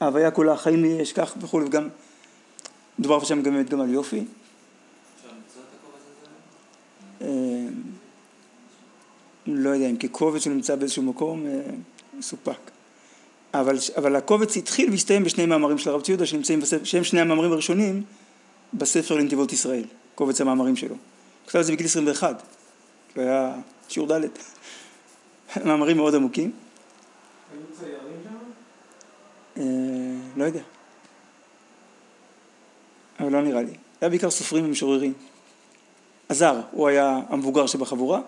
ההוויה 0.01 0.31
כולה, 0.31 0.57
חיים 0.57 0.85
יש, 0.85 1.13
כך 1.13 1.35
וכולי, 1.41 1.67
וגם 1.67 1.89
מדובר 2.99 3.25
שם 3.25 3.43
באמת 3.43 3.71
גם 3.71 3.81
על 3.81 3.91
יופי. 3.91 4.25
אה, 7.23 7.29
לא 9.47 9.71
יודע 9.71 9.87
אם 9.87 9.97
כקובץ 9.97 10.43
שנמצא 10.43 10.77
באיזשהו 10.77 11.03
מקום 11.03 11.47
אה, 11.47 11.61
סופק. 12.21 12.71
אבל, 13.55 13.77
אבל 13.97 14.17
הקובץ 14.17 14.57
התחיל 14.57 14.91
והסתיים 14.91 15.25
בשני 15.25 15.47
מאמרים 15.47 15.79
של 15.79 15.91
הרב 15.91 16.01
ציודה 16.01 16.27
שנמצאים 16.27 16.61
בספר, 16.61 16.85
שהם 16.85 17.05
שני 17.05 17.21
המאמרים 17.21 17.53
הראשונים 17.53 18.03
בספר 18.75 19.15
לנתיבות 19.15 19.53
ישראל, 19.53 19.85
קובץ 20.15 20.41
המאמרים 20.41 20.77
שלו. 20.77 20.89
הוא 20.95 20.99
כתב 21.49 21.59
את 21.59 21.65
זה 21.65 21.73
בגיל 21.73 21.87
21, 21.87 22.43
זה 23.17 23.23
היה 23.23 23.55
שיעור 23.89 24.09
ד', 24.09 24.21
מאמרים 25.67 25.97
מאוד 25.97 26.15
עמוקים. 26.15 26.53
היו 27.53 27.61
ציירים 27.79 28.23
שם? 28.25 28.37
אה, 29.57 29.63
לא 30.37 30.45
יודע. 30.45 30.63
אבל 33.21 33.33
לא 33.33 33.43
נראה 33.43 33.63
לי. 33.63 33.75
היה 34.01 34.11
בעיקר 34.11 34.31
סופרים 34.31 34.65
ומשוררים. 34.65 35.13
עזר, 36.29 36.61
הוא 36.71 36.89
היה 36.89 37.21
המבוגר 37.29 37.67
שבחבורה, 37.67 38.21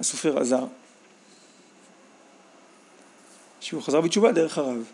הסופר 0.00 0.38
עזר. 0.38 0.64
שהוא 3.60 3.82
חזר 3.82 4.00
בתשובה 4.00 4.32
דרך 4.32 4.58
הרב. 4.58 4.84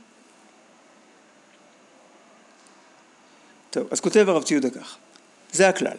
טוב, 3.71 3.89
אז 3.91 4.01
כותב 4.01 4.29
הרב 4.29 4.43
ציודה 4.43 4.71
כך, 4.71 4.97
זה 5.53 5.69
הכלל. 5.69 5.97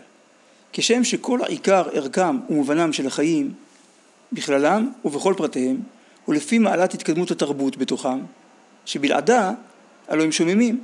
כשם 0.74 1.04
שכל 1.04 1.44
העיקר 1.44 1.90
ערכם 1.94 2.40
ומובנם 2.50 2.94
של 2.94 3.08
החיים 3.08 3.54
בכללם 4.34 4.92
ובכל 5.06 5.34
פרטיהם, 5.38 5.78
ולפי 6.28 6.58
מעלת 6.58 6.94
התקדמות 6.94 7.32
התרבות 7.32 7.78
בתוכם, 7.78 8.20
שבלעדה 8.86 9.52
הלוא 10.08 10.24
הם 10.24 10.32
שוממים, 10.32 10.84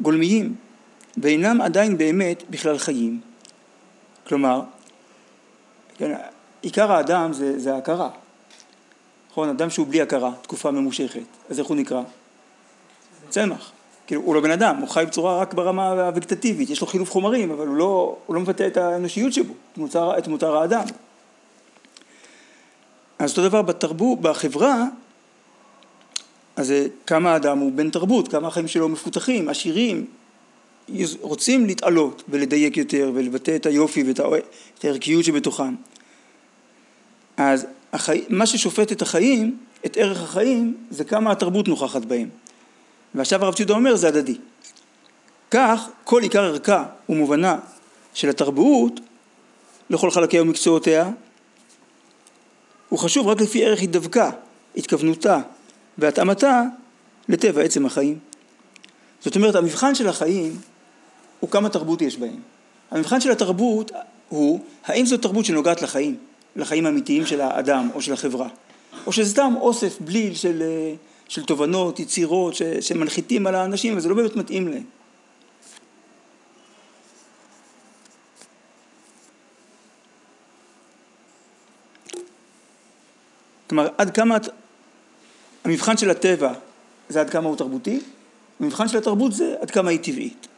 גולמיים, 0.00 0.54
ואינם 1.16 1.60
עדיין 1.60 1.98
באמת 1.98 2.42
בכלל 2.50 2.78
חיים. 2.78 3.20
כלומר, 4.26 4.62
כן, 5.98 6.14
עיקר 6.62 6.92
האדם 6.92 7.32
זה, 7.32 7.58
זה 7.58 7.74
ההכרה. 7.74 8.10
נכון? 9.30 9.48
אדם 9.48 9.70
שהוא 9.70 9.86
בלי 9.86 10.02
הכרה, 10.02 10.32
תקופה 10.42 10.70
ממושכת, 10.70 11.20
אז 11.50 11.58
איך 11.58 11.66
הוא 11.66 11.76
נקרא? 11.76 12.02
צמח. 13.28 13.72
כאילו, 14.06 14.22
הוא 14.22 14.34
לא 14.34 14.40
בן 14.40 14.50
אדם, 14.50 14.76
הוא 14.76 14.88
חי 14.88 15.04
בצורה 15.06 15.40
רק 15.40 15.54
ברמה 15.54 15.88
הווגטטיבית, 15.90 16.70
יש 16.70 16.80
לו 16.80 16.86
חילוף 16.86 17.10
חומרים, 17.10 17.50
אבל 17.50 17.66
הוא 17.66 17.76
לא, 17.76 18.16
הוא 18.26 18.34
לא 18.34 18.40
מבטא 18.40 18.66
את 18.66 18.76
האנושיות 18.76 19.32
שבו, 19.32 19.54
את 19.72 19.78
מותר, 19.78 20.18
את 20.18 20.28
מותר 20.28 20.56
האדם. 20.56 20.84
אז 23.18 23.30
אותו 23.30 23.48
דבר 23.48 23.62
בתרבות, 23.62 24.20
בחברה, 24.20 24.84
אז 26.56 26.72
כמה 27.06 27.32
האדם 27.32 27.58
הוא 27.58 27.72
בן 27.72 27.90
תרבות, 27.90 28.28
כמה 28.28 28.48
החיים 28.48 28.68
שלו 28.68 28.88
מפותחים, 28.88 29.48
עשירים, 29.48 30.06
רוצים 31.20 31.66
להתעלות 31.66 32.22
ולדייק 32.28 32.76
יותר 32.76 33.10
ולבטא 33.14 33.56
את 33.56 33.66
היופי 33.66 34.02
ואת 34.02 34.20
הערכיות 34.84 35.24
שבתוכם. 35.24 35.74
אז 37.36 37.66
החי... 37.92 38.24
מה 38.28 38.46
ששופט 38.46 38.92
את 38.92 39.02
החיים, 39.02 39.58
את 39.86 39.96
ערך 39.96 40.22
החיים, 40.22 40.76
זה 40.90 41.04
כמה 41.04 41.32
התרבות 41.32 41.68
נוכחת 41.68 42.04
בהם. 42.04 42.28
ועכשיו 43.14 43.44
הרב 43.44 43.54
ציודה 43.54 43.74
אומר 43.74 43.96
זה 43.96 44.08
הדדי. 44.08 44.36
כך 45.50 45.88
כל 46.04 46.22
עיקר 46.22 46.44
ערכה 46.44 46.84
ומובנה 47.08 47.58
של 48.14 48.28
התרבות 48.28 49.00
לכל 49.90 50.10
חלקיה 50.10 50.42
ומקצועותיה 50.42 51.10
הוא 52.88 52.98
חשוב 52.98 53.26
רק 53.26 53.40
לפי 53.40 53.64
ערך 53.64 53.80
הידבקה, 53.80 54.30
התכוונותה 54.76 55.40
והתאמתה 55.98 56.62
לטבע 57.28 57.62
עצם 57.62 57.86
החיים. 57.86 58.18
זאת 59.20 59.36
אומרת 59.36 59.54
המבחן 59.54 59.94
של 59.94 60.08
החיים 60.08 60.56
הוא 61.40 61.50
כמה 61.50 61.68
תרבות 61.68 62.02
יש 62.02 62.16
בהם. 62.16 62.40
המבחן 62.90 63.20
של 63.20 63.30
התרבות 63.30 63.92
הוא 64.28 64.60
האם 64.84 65.06
זו 65.06 65.16
תרבות 65.16 65.44
שנוגעת 65.44 65.82
לחיים, 65.82 66.16
לחיים 66.56 66.86
האמיתיים 66.86 67.26
של 67.26 67.40
האדם 67.40 67.88
או 67.94 68.02
של 68.02 68.12
החברה, 68.12 68.48
או 69.06 69.12
שזה 69.12 69.30
סתם 69.30 69.54
אוסף 69.60 70.00
בליל 70.00 70.34
של, 70.34 70.62
של 71.28 71.44
תובנות, 71.44 72.00
יצירות 72.00 72.54
ש, 72.54 72.62
שמנחיתים 72.62 73.46
על 73.46 73.54
האנשים 73.54 73.96
וזה 73.96 74.08
לא 74.08 74.14
באמת 74.14 74.36
מתאים 74.36 74.68
להם. 74.68 74.97
כלומר, 83.68 83.88
עד 83.98 84.10
כמה 84.10 84.36
המבחן 85.64 85.96
של 85.96 86.10
הטבע 86.10 86.52
זה 87.08 87.20
עד 87.20 87.30
כמה 87.30 87.48
הוא 87.48 87.56
תרבותי, 87.56 88.00
המבחן 88.60 88.88
של 88.88 88.98
התרבות 88.98 89.32
זה 89.32 89.54
עד 89.60 89.70
כמה 89.70 89.90
היא 89.90 89.98
טבעית. 89.98 90.48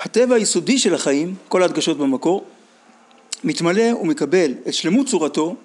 הטבע 0.00 0.34
היסודי 0.34 0.78
של 0.78 0.94
החיים, 0.94 1.34
כל 1.48 1.62
ההדגשות 1.62 1.98
במקור, 1.98 2.44
מתמלא 3.44 3.94
ומקבל 4.00 4.54
את 4.68 4.74
שלמות 4.74 5.06
צורתו 5.06 5.56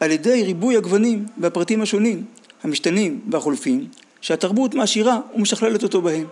על 0.00 0.10
ידי 0.10 0.44
ריבוי 0.44 0.76
הגוונים 0.76 1.26
והפרטים 1.38 1.82
השונים, 1.82 2.24
המשתנים 2.62 3.20
והחולפים, 3.30 3.88
שהתרבות 4.20 4.74
מעשירה 4.74 5.20
ומשכללת 5.34 5.82
אותו 5.82 6.02
בהם. 6.02 6.26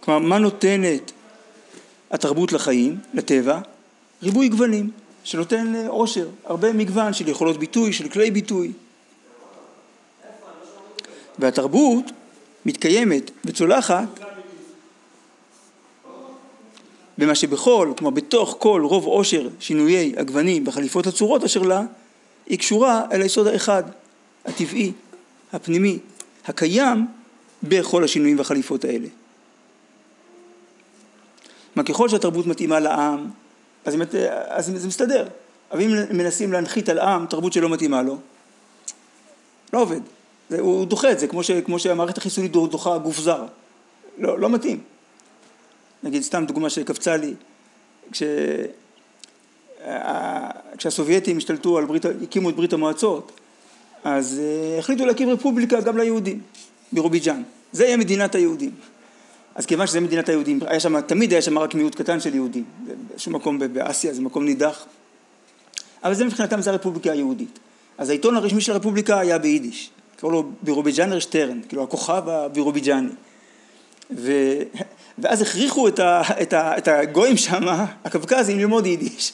כלומר, 0.00 0.28
מה 0.28 0.38
נותנת 0.38 1.12
התרבות 2.10 2.52
לחיים, 2.52 2.98
לטבע? 3.14 3.60
ריבוי 4.22 4.48
גוונים, 4.48 4.90
שנותן 5.24 5.86
עושר, 5.88 6.28
הרבה 6.44 6.72
מגוון 6.72 7.12
של 7.12 7.28
יכולות 7.28 7.56
ביטוי, 7.56 7.92
של 7.92 8.08
כלי 8.08 8.30
ביטוי. 8.30 8.72
והתרבות 11.38 12.04
מתקיימת 12.66 13.30
וצולחת 13.44 14.08
במה 17.18 17.34
שבכל, 17.34 17.92
כלומר 17.98 18.10
בתוך 18.10 18.56
כל 18.58 18.82
רוב 18.84 19.06
עושר 19.06 19.48
שינויי 19.60 20.14
הגוונים 20.16 20.64
בחליפות 20.64 21.06
הצורות 21.06 21.44
אשר 21.44 21.62
לה, 21.62 21.82
היא 22.46 22.58
קשורה 22.58 23.04
אל 23.12 23.22
היסוד 23.22 23.46
האחד, 23.46 23.82
הטבעי, 24.44 24.92
הפנימי, 25.52 25.98
הקיים 26.46 27.06
בכל 27.62 28.04
השינויים 28.04 28.38
והחליפות 28.38 28.84
האלה. 28.84 29.08
כלומר 31.76 31.88
ככל 31.88 32.08
שהתרבות 32.08 32.46
מתאימה 32.46 32.80
לעם, 32.80 33.26
אז, 33.84 33.96
אז 34.48 34.72
זה 34.76 34.88
מסתדר. 34.88 35.28
אבל 35.72 35.80
אם 35.80 35.90
מנסים 36.10 36.52
להנחית 36.52 36.88
על 36.88 36.98
עם 36.98 37.26
תרבות 37.26 37.52
שלא 37.52 37.68
מתאימה 37.68 38.02
לו, 38.02 38.18
לא 39.72 39.80
עובד. 39.82 40.00
זה, 40.50 40.60
הוא 40.60 40.86
דוחה 40.86 41.12
את 41.12 41.18
זה, 41.18 41.26
כמו, 41.26 41.42
ש, 41.42 41.50
כמו 41.50 41.78
שהמערכת 41.78 42.18
החיסונית 42.18 42.52
דוחה 42.52 42.98
גוף 42.98 43.18
זר. 43.18 43.44
לא, 44.18 44.38
לא 44.38 44.48
מתאים. 44.48 44.80
נגיד 46.02 46.22
סתם 46.22 46.44
דוגמה 46.46 46.70
שקפצה 46.70 47.16
לי, 47.16 47.34
כש... 48.12 48.22
כשהסובייטים 50.78 51.36
השתלטו 51.36 51.78
על 51.78 51.84
ברית, 51.84 52.04
הקימו 52.22 52.50
את 52.50 52.56
ברית 52.56 52.72
המועצות, 52.72 53.40
אז 54.04 54.40
אה, 54.42 54.78
החליטו 54.78 55.06
להקים 55.06 55.30
רפובליקה 55.30 55.80
גם 55.80 55.98
ליהודים, 55.98 56.40
בירוביג'אן. 56.92 57.42
זה 57.72 57.84
יהיה 57.84 57.96
מדינת 57.96 58.34
היהודים. 58.34 58.70
אז 59.56 59.66
כיוון 59.66 59.86
שזה 59.86 60.00
מדינת 60.00 60.28
היהודים, 60.28 60.60
היה 60.66 60.80
שם, 60.80 61.00
תמיד 61.00 61.32
היה 61.32 61.42
שם 61.42 61.58
רק 61.58 61.74
מיעוט 61.74 61.94
קטן 61.94 62.20
של 62.20 62.34
יהודים. 62.34 62.64
באיזשהו 63.08 63.32
מקום 63.32 63.58
באסיה, 63.72 64.14
זה 64.14 64.22
מקום 64.22 64.44
נידח. 64.44 64.86
אבל 66.04 66.14
זה 66.14 66.24
מבחינתם 66.24 66.60
זה 66.60 66.70
הרפובליקה 66.70 67.12
היהודית. 67.12 67.58
אז 67.98 68.10
העיתון 68.10 68.36
הרשמי 68.36 68.60
של 68.60 68.72
הרפובליקה 68.72 69.18
היה 69.18 69.38
ביידיש. 69.38 69.90
קראו 70.16 70.32
לו 70.32 70.50
בירוביג'אנר 70.62 71.18
שטרן, 71.18 71.60
כאילו 71.68 71.82
הכוכב 71.82 72.28
הבירוביג'אני. 72.28 73.08
ו... 74.16 74.32
ואז 75.18 75.42
הכריחו 75.42 75.88
את, 75.88 75.98
ה... 75.98 76.22
את, 76.42 76.52
ה... 76.52 76.78
את 76.78 76.88
הגויים 76.88 77.36
שם, 77.36 77.64
הקווקזים, 78.04 78.58
ללמוד 78.58 78.86
יידיש, 78.86 79.32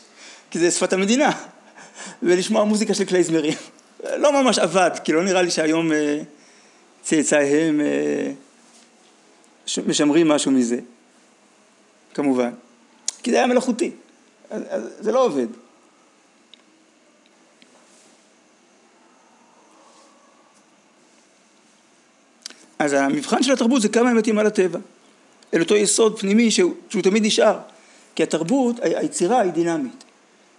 כי 0.50 0.58
זה 0.58 0.70
שפת 0.70 0.92
המדינה, 0.92 1.30
ולשמוע 2.22 2.64
מוזיקה 2.64 2.94
של 2.94 3.04
קלייזמרים. 3.04 3.54
לא 4.16 4.42
ממש 4.42 4.58
עבד, 4.58 4.90
כי 5.04 5.12
לא 5.12 5.24
נראה 5.24 5.42
לי 5.42 5.50
שהיום 5.50 5.92
אה, 5.92 6.20
צאצאיהם 7.02 7.80
אה, 7.80 8.32
משמרים 9.86 10.28
משהו 10.28 10.50
מזה, 10.50 10.78
כמובן. 12.14 12.50
כי 13.22 13.30
זה 13.30 13.36
היה 13.36 13.46
מלאכותי, 13.46 13.90
אז, 14.50 14.62
אז 14.68 14.82
זה 15.00 15.12
לא 15.12 15.24
עובד. 15.24 15.46
אז 22.78 22.92
המבחן 22.92 23.42
של 23.42 23.52
התרבות 23.52 23.82
זה 23.82 23.88
כמה 23.88 24.08
היא 24.08 24.16
מתאימה 24.16 24.42
לטבע, 24.42 24.78
אל 25.54 25.60
אותו 25.60 25.76
יסוד 25.76 26.18
פנימי 26.18 26.50
שהוא, 26.50 26.74
שהוא 26.88 27.02
תמיד 27.02 27.26
נשאר, 27.26 27.58
כי 28.14 28.22
התרבות, 28.22 28.76
היצירה 28.80 29.40
היא 29.40 29.52
דינמית, 29.52 30.04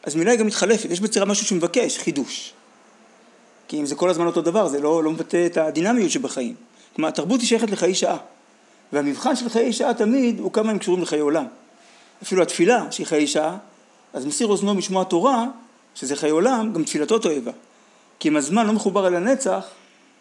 אז 0.03 0.15
מילה 0.15 0.31
היא 0.31 0.39
גם 0.39 0.47
מתחלפת, 0.47 0.91
יש 0.91 0.99
ביצירה 0.99 1.25
משהו 1.25 1.45
שמבקש, 1.45 1.97
חידוש, 1.97 2.53
כי 3.67 3.79
אם 3.79 3.85
זה 3.85 3.95
כל 3.95 4.09
הזמן 4.09 4.25
אותו 4.25 4.41
דבר 4.41 4.67
זה 4.67 4.79
לא, 4.79 5.03
לא 5.03 5.11
מבטא 5.11 5.45
את 5.45 5.57
הדינמיות 5.57 6.11
שבחיים, 6.11 6.55
כלומר 6.95 7.09
התרבות 7.09 7.39
היא 7.39 7.47
שייכת 7.47 7.71
לחיי 7.71 7.95
שעה, 7.95 8.17
והמבחן 8.93 9.35
של 9.35 9.49
חיי 9.49 9.73
שעה 9.73 9.93
תמיד 9.93 10.39
הוא 10.39 10.51
כמה 10.51 10.71
הם 10.71 10.77
קשורים 10.77 11.01
לחיי 11.01 11.19
עולם, 11.19 11.45
אפילו 12.23 12.41
התפילה 12.41 12.91
שהיא 12.91 13.07
חיי 13.07 13.27
שעה, 13.27 13.57
אז 14.13 14.25
מסיר 14.25 14.47
אוזנו 14.47 14.73
משמוע 14.73 15.03
תורה, 15.03 15.45
שזה 15.95 16.15
חיי 16.15 16.29
עולם, 16.29 16.73
גם 16.73 16.83
תפילתו 16.83 17.19
תועבה, 17.19 17.51
כי 18.19 18.29
אם 18.29 18.35
הזמן 18.37 18.67
לא 18.67 18.73
מחובר 18.73 19.07
אל 19.07 19.15
הנצח, 19.15 19.65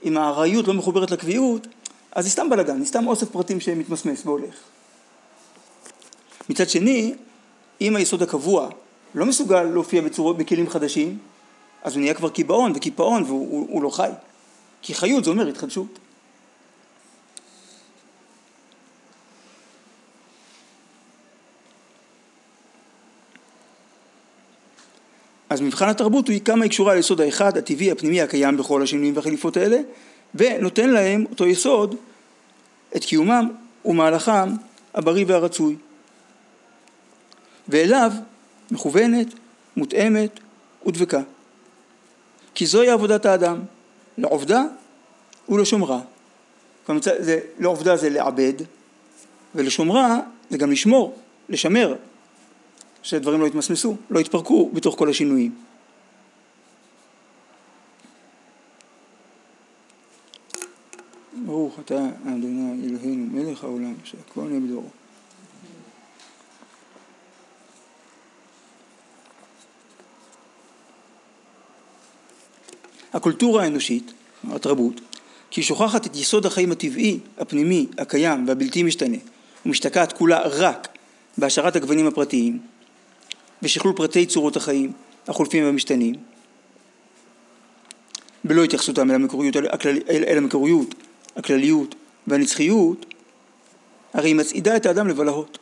אם 0.05 0.17
הארעיות 0.17 0.69
לא 0.69 0.75
מחוברת 0.75 1.11
לקביעות, 1.11 1.67
אז 2.13 2.25
זה 2.25 2.31
סתם 2.31 2.51
בלאגן, 2.51 2.79
זה 2.79 2.87
סתם 2.87 3.07
אוסף 3.07 3.31
פרטים 3.31 3.61
שמתמסמס 3.61 4.27
והולך. 4.27 4.55
מצד 6.49 6.69
שני, 6.69 7.15
אם 7.81 7.97
היסוד 7.97 8.23
הקבוע 8.23 8.69
לא 9.15 9.27
מסוגל 9.27 9.63
להופיע 9.63 10.03
בצורות, 10.03 10.37
בכלים 10.37 10.71
חדשים, 10.71 11.19
אז 11.83 11.95
הוא 11.95 12.01
נהיה 12.01 12.15
כבר 12.15 12.29
קיבעון 12.29 12.73
וקיפאון 12.75 13.23
והוא 13.23 13.49
הוא, 13.51 13.67
הוא 13.71 13.83
לא 13.83 13.91
חי. 13.91 14.11
כי 14.83 14.95
חיות 14.95 15.25
זה 15.25 15.31
אומר 15.31 15.49
התחדשות. 15.49 15.99
אז 25.53 25.61
מבחן 25.61 25.89
התרבות 25.89 26.29
הוא 26.29 26.37
כמה 26.45 26.65
היא 26.65 26.71
קשורה 26.71 26.95
ליסוד 26.95 27.21
האחד, 27.21 27.57
הטבעי, 27.57 27.91
הפנימי, 27.91 28.23
הקיים 28.23 28.57
בכל 28.57 28.83
השינויים 28.83 29.17
והחליפות 29.17 29.57
האלה, 29.57 29.79
ונותן 30.35 30.91
להם 30.91 31.25
אותו 31.31 31.47
יסוד 31.47 31.95
את 32.97 33.05
קיומם 33.05 33.49
ומהלכם 33.85 34.49
הבריא 34.95 35.25
והרצוי. 35.29 35.77
ואליו 37.69 38.13
מכוונת, 38.71 39.27
מותאמת 39.77 40.41
ודבקה. 40.87 41.21
כי 42.55 42.67
זוהי 42.67 42.91
עבודת 42.91 43.27
האדם, 43.27 43.61
לעובדה 44.19 44.63
ולשומרה. 45.49 46.01
לעובדה 47.59 47.97
זה 47.97 48.11
לעבד, 48.11 48.55
ולשומרה 49.55 50.19
זה 50.51 50.59
גם 50.59 50.71
לשמור, 50.71 51.19
לשמר, 51.49 51.95
שדברים 53.03 53.41
לא 53.41 53.47
יתמסמסו, 53.47 53.97
לא 54.11 54.21
יתפרקו 54.21 54.71
בתוך 54.73 54.99
כל 54.99 55.11
השינויים. 55.11 55.55
ברוך 61.47 61.79
אתה 61.81 62.07
אדוני 62.25 62.87
אלוהינו 62.87 63.27
מלך 63.27 63.65
העולם 63.65 63.95
שהכל 64.05 64.43
נהיה 64.43 64.61
בדורו. 64.61 64.89
הקולטורה 73.13 73.65
האנושית, 73.65 74.13
התרבות, 74.51 75.01
כי 75.51 75.63
שוכחת 75.63 76.07
את 76.07 76.17
יסוד 76.17 76.47
החיים 76.47 76.73
הטבעי, 76.73 77.19
הפנימי, 77.39 77.87
הקיים 77.99 78.49
והבלתי 78.49 78.83
משתנה, 78.83 79.17
ומשתקעת 79.67 80.13
כולה 80.13 80.41
רק 80.45 80.89
בהשארת 81.39 81.77
הגוונים 81.77 82.07
הפרטיים, 82.07 82.59
ושכלול 83.63 83.95
פרטי 83.97 84.27
צורות 84.27 84.57
החיים, 84.57 84.93
החולפים 85.29 85.65
והמשתנים, 85.65 86.15
בלא 88.45 88.65
התייחסותם 88.65 89.11
אל 89.11 89.15
המקוריות, 89.15 89.57
אל 90.11 90.39
המקוריות 90.39 90.95
הכלליות 91.37 91.95
והנצחיות, 92.27 93.07
הרי 94.15 94.29
היא 94.29 94.35
מצעידה 94.35 94.77
את 94.77 94.87
האדם 94.87 95.09
לבלהות, 95.09 95.59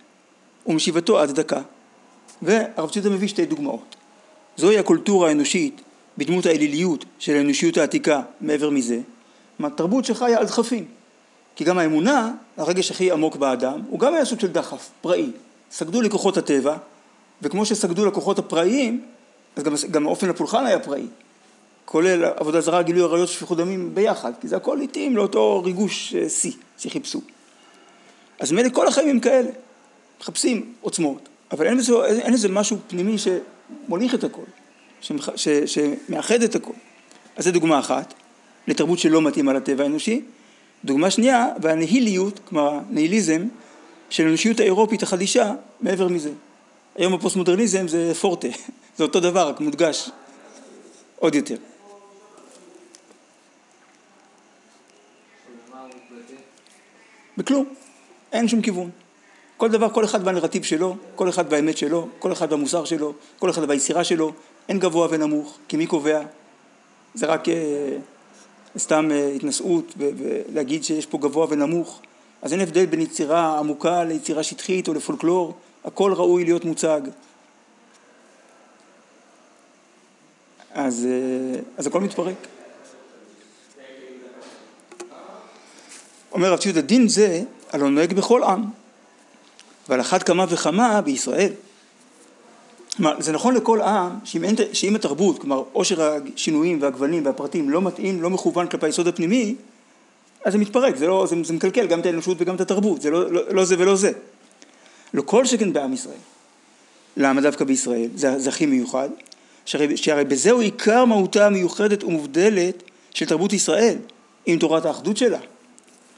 ומשיבתו 0.67 1.21
עד 1.21 1.31
דקה. 1.31 1.61
והרב 2.43 2.91
ציודה 2.91 3.11
מביא 3.11 3.29
שתי 3.29 3.47
דוגמאות. 3.47 3.97
זוהי 4.57 4.79
הקולטורה 4.79 5.29
האנושית 5.29 5.81
בדמות 6.19 6.47
האליליות 6.47 7.05
של 7.19 7.37
האנושיות 7.37 7.77
העתיקה 7.77 8.23
מעבר 8.41 8.71
מזה, 8.71 9.01
מהתרבות 9.59 10.05
שחיה 10.05 10.39
על 10.39 10.47
דחפים. 10.47 10.85
כי 11.57 11.65
גם 11.65 11.79
האמונה, 11.79 12.33
הרגש 12.57 12.91
הכי 12.91 13.11
עמוק 13.11 13.37
באדם, 13.37 13.81
הוא 13.89 14.01
גם 14.01 14.15
היה 14.15 14.25
סוג 14.25 14.41
של 14.41 14.47
דחף, 14.47 14.89
פראי. 15.01 15.31
סגדו 15.71 16.03
לכוחות 16.03 16.37
הטבע, 16.37 16.77
וכמו 17.43 17.67
שסגדו 17.67 18.07
לכוחות 18.07 18.39
הפראיים, 18.39 19.05
אז 19.57 19.63
גם, 19.63 19.75
גם 19.91 20.07
אופן 20.07 20.31
הפולחן 20.31 20.67
היה 20.67 20.79
פראי. 20.79 21.07
כולל 21.85 22.25
עבודה 22.25 22.61
זרה, 22.61 22.83
גילוי 22.83 23.03
עריות, 23.03 23.29
שפיכות 23.29 23.59
דמים 23.59 23.95
ביחד, 23.95 24.33
כי 24.41 24.49
זה 24.49 24.57
הכל 24.57 24.81
התאים 24.81 25.17
לאותו 25.17 25.63
ריגוש 25.63 26.15
אה, 26.15 26.29
שיא 26.29 26.53
שחיפשו. 26.79 27.21
אז 28.41 28.53
מילא 28.53 28.69
כל 28.69 28.89
החיים 28.89 29.09
הם 29.09 29.21
כאלה, 29.21 29.51
מחפשים 30.21 30.73
עוצמות, 30.81 31.29
אבל 31.53 31.67
אין 31.67 31.79
בזה, 31.79 31.93
אין 32.05 32.33
איזה 32.33 32.49
משהו 32.49 32.77
פנימי 32.87 33.17
שמוליך 33.19 34.15
את 34.15 34.25
הכל, 34.25 34.43
שמח, 35.01 35.29
ש, 35.37 35.49
שמאחד 35.49 36.43
את 36.43 36.55
הכל. 36.55 36.73
אז 37.37 37.45
זו 37.45 37.51
דוגמה 37.51 37.79
אחת, 37.79 38.15
לתרבות 38.67 38.99
שלא 38.99 39.23
מתאימה 39.23 39.53
לטבע 39.53 39.83
האנושי. 39.83 40.23
דוגמה 40.85 41.11
שנייה, 41.11 41.47
והנהיליות, 41.63 42.41
כלומר 42.45 42.81
הניהיליזם, 42.91 43.43
של 44.11 44.25
האנושיות 44.25 44.61
האירופית 44.61 45.03
החדישה 45.03 45.53
מעבר 45.81 46.09
מזה. 46.09 46.31
היום 47.01 47.15
הפוסט 47.15 47.37
מודרניזם 47.37 47.89
זה 47.89 48.15
פורטה, 48.15 48.49
זה 48.97 49.05
אותו 49.05 49.21
דבר, 49.21 49.49
רק 49.49 49.61
מודגש 49.61 50.11
עוד 51.19 51.35
יותר. 51.35 51.57
בכלום. 57.37 57.65
אין 58.33 58.49
שום 58.49 58.63
כיוון. 58.63 58.91
כל 59.57 59.69
דבר, 59.69 59.91
כל 59.91 60.05
אחד 60.05 60.25
בנרטיב 60.25 60.63
שלו, 60.63 60.97
כל 61.15 61.29
אחד 61.29 61.51
באמת 61.51 61.79
שלו, 61.79 62.09
כל 62.19 62.33
אחד 62.33 62.51
במוסר 62.51 62.85
שלו, 62.85 63.13
כל 63.39 63.51
אחד 63.51 63.65
ביצירה 63.65 64.05
שלו, 64.05 64.33
אין 64.69 64.79
גבוה 64.79 65.09
ונמוך, 65.11 65.59
כי 65.69 65.77
מי 65.77 65.87
קובע? 65.87 66.23
זה 67.15 67.27
רק 67.27 67.49
אה, 67.49 67.97
סתם 68.79 69.09
אה, 69.11 69.29
התנשאות 69.29 69.95
ולהגיד 69.97 70.85
שיש 70.85 71.07
פה 71.07 71.19
גבוה 71.19 71.47
ונמוך. 71.51 72.01
אז 72.43 72.53
אין 72.53 72.61
הבדל 72.61 72.87
בין 72.87 73.01
יצירה 73.01 73.59
עמוקה 73.59 74.05
ליצירה 74.05 74.43
שטחית 74.43 74.89
או 74.89 74.95
לפולקלור, 74.95 75.55
הכל 75.85 76.13
ראוי 76.13 76.45
להיות 76.45 76.65
מוצג. 76.65 77.01
אז, 80.75 81.07
אה, 81.11 81.61
אז 81.77 81.87
הכל 81.87 82.01
מתפרק. 82.01 82.35
אומר 86.33 86.53
רב 86.53 86.59
ציודה, 86.59 86.81
דין 86.81 87.09
זה 87.09 87.43
הלא 87.73 87.91
נוהג 87.91 88.13
בכל 88.13 88.43
עם, 88.43 88.65
ועל 89.89 90.01
אחת 90.01 90.23
כמה 90.23 90.45
וכמה 90.49 91.01
בישראל. 91.01 91.53
כלומר, 92.97 93.21
זה 93.21 93.33
נכון 93.33 93.55
לכל 93.55 93.81
עם 93.81 94.11
שאם, 94.25 94.45
אין, 94.45 94.57
שאם 94.73 94.97
התרבות, 94.97 95.39
כלומר 95.39 95.63
עושר 95.73 96.19
השינויים 96.35 96.83
והגוונים 96.83 97.27
והפרטים 97.27 97.71
לא 97.71 97.83
מתאים, 97.83 98.23
לא 98.23 98.31
מכוון 98.31 98.67
כלפי 98.67 98.87
היסוד 98.87 99.09
הפנימי, 99.09 99.55
אז 100.45 100.53
זה 100.53 100.59
מתפרק, 100.59 100.97
זה, 100.97 101.07
לא, 101.07 101.27
זה, 101.27 101.37
זה 101.43 101.53
מקלקל 101.53 101.87
גם 101.87 102.01
את 102.01 102.07
האנושות 102.07 102.37
וגם 102.41 102.55
את 102.55 102.61
התרבות, 102.61 103.03
זה 103.03 103.11
לא, 103.11 103.33
לא, 103.33 103.43
לא 103.51 103.65
זה 103.65 103.75
ולא 103.79 103.97
זה. 103.97 104.13
לא 105.15 105.23
כל 105.23 105.45
שכן 105.45 105.73
בעם 105.73 105.93
ישראל. 105.93 106.19
למה 107.17 107.41
דווקא 107.41 107.65
בישראל? 107.65 108.09
זה, 108.15 108.39
זה 108.39 108.49
הכי 108.49 108.67
מיוחד. 108.67 109.09
שהרי, 109.65 109.97
שהרי 109.97 110.25
בזהו 110.25 110.61
עיקר 110.61 111.05
מהותה 111.05 111.47
המיוחדת 111.47 112.05
ומובדלת 112.05 112.83
של 113.15 113.27
תרבות 113.27 113.53
ישראל, 113.53 113.97
עם 114.47 114.59
תורת 114.59 114.85
האחדות 114.85 115.17
שלה. 115.17 115.39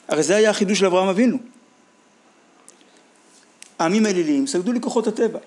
הרי 0.09 0.23
זה 0.23 0.37
היה 0.37 0.51
החידוש 0.51 0.79
של 0.79 0.87
אברהם 0.87 1.09
אבינו. 1.09 1.39
העמים 3.79 4.07
האלילים 4.07 4.47
סגדו 4.47 4.73
לכוחות 4.73 5.07
הטבע. 5.07 5.39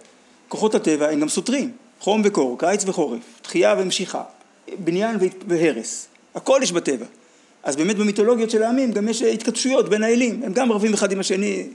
כוחות 0.48 0.76
הטבע 0.76 1.10
הם 1.10 1.20
גם 1.20 1.30
סותרים, 1.30 1.72
חום 2.00 2.22
וקור, 2.26 2.60
קיץ 2.60 2.84
וחורף, 2.86 3.20
תחייה 3.42 3.76
ומשיכה, 3.78 4.24
בניין 4.84 5.18
והרס, 5.48 6.08
הכל 6.36 6.60
יש 6.64 6.72
בטבע. 6.72 7.06
אז 7.64 7.76
באמת 7.76 7.96
במיתולוגיות 7.96 8.50
של 8.50 8.64
העמים 8.64 8.92
גם 8.92 9.08
יש 9.08 9.22
התכתשויות 9.22 9.90
בין 9.90 10.04
האלים, 10.04 10.44
הם 10.44 10.54
גם 10.54 10.72
רבים 10.72 10.94
אחד 10.94 11.12
עם 11.12 11.20
השני, 11.20 11.68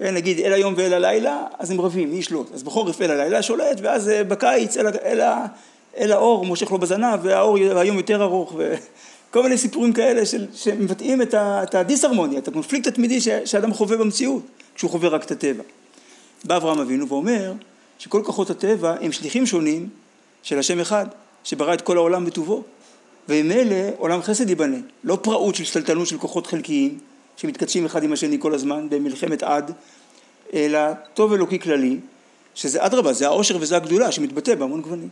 נגיד 0.00 0.40
אל 0.40 0.52
היום 0.52 0.74
ואל 0.76 0.94
הלילה, 0.94 1.44
אז 1.58 1.70
הם 1.70 1.80
רבים, 1.80 2.10
מי 2.10 2.16
ישלוט? 2.16 2.54
אז 2.54 2.62
בחורף 2.62 3.02
אל 3.02 3.10
הלילה 3.10 3.42
שולט, 3.42 3.80
ואז 3.82 4.08
אה, 4.08 4.24
בקיץ 4.24 4.76
אל, 4.76 4.86
אל, 4.86 5.20
אל 5.96 6.12
האור 6.12 6.44
מושך 6.44 6.72
לו 6.72 6.78
בזנב, 6.78 7.20
והאור 7.22 7.56
היום 7.76 7.96
יותר 7.96 8.22
ארוך, 8.22 8.54
וכל 8.56 9.42
מיני 9.42 9.58
סיפורים 9.58 9.92
כאלה 9.92 10.26
של, 10.26 10.46
שמבטאים 10.54 11.22
את, 11.22 11.34
את 11.34 11.74
הדיסהרמוניה, 11.74 12.38
את 12.38 12.48
הקונפליקט 12.48 12.86
התמידי 12.86 13.20
שאדם 13.44 13.74
חווה 13.74 13.96
במציאות, 13.96 14.42
כשהוא 14.74 14.90
חווה 14.90 15.08
רק 15.08 15.24
את 15.24 15.30
הטבע. 15.30 15.62
בא 16.44 16.56
אברהם 16.56 16.78
אבינו 16.78 17.08
ואומר 17.08 17.52
שכל 17.98 18.22
כוחות 18.24 18.50
הטבע 18.50 18.94
הם 19.00 19.12
שליחים 19.12 19.46
שונים 19.46 19.88
של 20.42 20.58
השם 20.58 20.80
אחד, 20.80 21.06
שברא 21.44 21.74
את 21.74 21.80
כל 21.80 21.96
העולם 21.96 22.24
בטובו. 22.24 22.62
וממילא 23.28 23.76
עולם 23.98 24.22
חסד 24.22 24.48
ייבנה, 24.48 24.76
לא 25.04 25.18
פראות 25.22 25.54
של 25.54 25.64
שתלטנות 25.64 26.06
של 26.06 26.18
כוחות 26.18 26.46
חלקיים 26.46 26.98
שמתקדשים 27.38 27.84
אחד 27.84 28.02
עם 28.02 28.12
השני 28.12 28.36
כל 28.40 28.54
הזמן 28.54 28.90
במלחמת 28.90 29.42
עד, 29.42 29.72
אלא 30.54 30.80
טוב 31.14 31.32
אלוקי 31.32 31.58
כללי, 31.58 31.96
שזה 32.54 32.86
אדרבה, 32.86 33.12
זה 33.12 33.26
העושר 33.26 33.56
וזה 33.60 33.76
הגדולה 33.76 34.12
שמתבטא 34.12 34.54
בהמון 34.54 34.82
גוונים. 34.82 35.08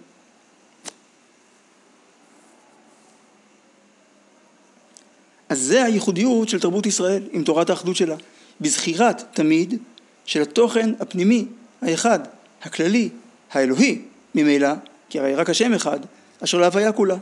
אז 5.49 5.61
זה 5.61 5.85
הייחודיות 5.85 6.49
של 6.49 6.61
תרבות 6.61 6.87
ישראל 6.87 7.23
עם 7.33 7.45
תורת 7.45 7.71
האחדות 7.71 7.97
שלה, 7.97 8.17
בזכירת 8.61 9.23
תמיד 9.33 9.79
של 10.25 10.43
התוכן 10.43 10.93
הפנימי 11.01 11.47
האחד, 11.83 12.19
הכללי, 12.63 13.09
האלוהי, 13.53 14.03
ממילא, 14.35 14.73
כי 15.09 15.19
הרי 15.19 15.35
רק 15.35 15.51
השם 15.51 15.75
אחד, 15.75 16.01
אשר 16.45 16.59
להוויה 16.59 16.93
כולה. 16.93 17.17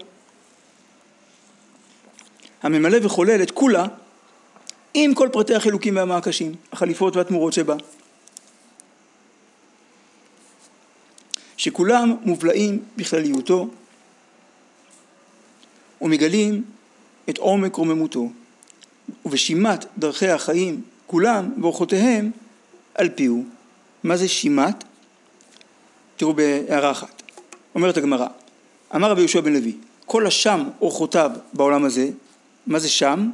הממלא 2.62 2.98
וחולל 3.02 3.42
את 3.42 3.50
כולה 3.50 3.86
עם 4.94 5.14
כל 5.14 5.28
פרטי 5.32 5.54
החילוקים 5.54 5.96
והמעקשים, 5.96 6.54
החליפות 6.72 7.16
והתמורות 7.16 7.52
שבה. 7.52 7.76
שכולם 11.56 12.16
מובלעים 12.22 12.82
בכלליותו 12.96 13.68
ומגלים 16.00 16.64
את 17.30 17.38
עומק 17.38 17.74
רוממותו 17.74 18.28
ובשימת 19.24 19.84
דרכי 19.98 20.28
החיים 20.28 20.82
כולם 21.06 21.52
ואורחותיהם 21.62 22.30
על 22.94 23.08
פיהו. 23.08 23.44
מה 24.04 24.16
זה 24.16 24.28
שימת? 24.28 24.84
תראו 26.16 26.34
בהערה 26.34 26.90
אחת. 26.90 27.22
אומרת 27.74 27.96
הגמרא, 27.96 28.26
אמר 28.94 29.10
רבי 29.10 29.20
יהושע 29.20 29.40
בן 29.40 29.52
לוי, 29.52 29.76
כל 30.06 30.26
השם 30.26 30.68
אורחותיו 30.80 31.30
בעולם 31.52 31.84
הזה, 31.84 32.10
מה 32.66 32.78
זה 32.78 32.88
שם? 32.88 33.30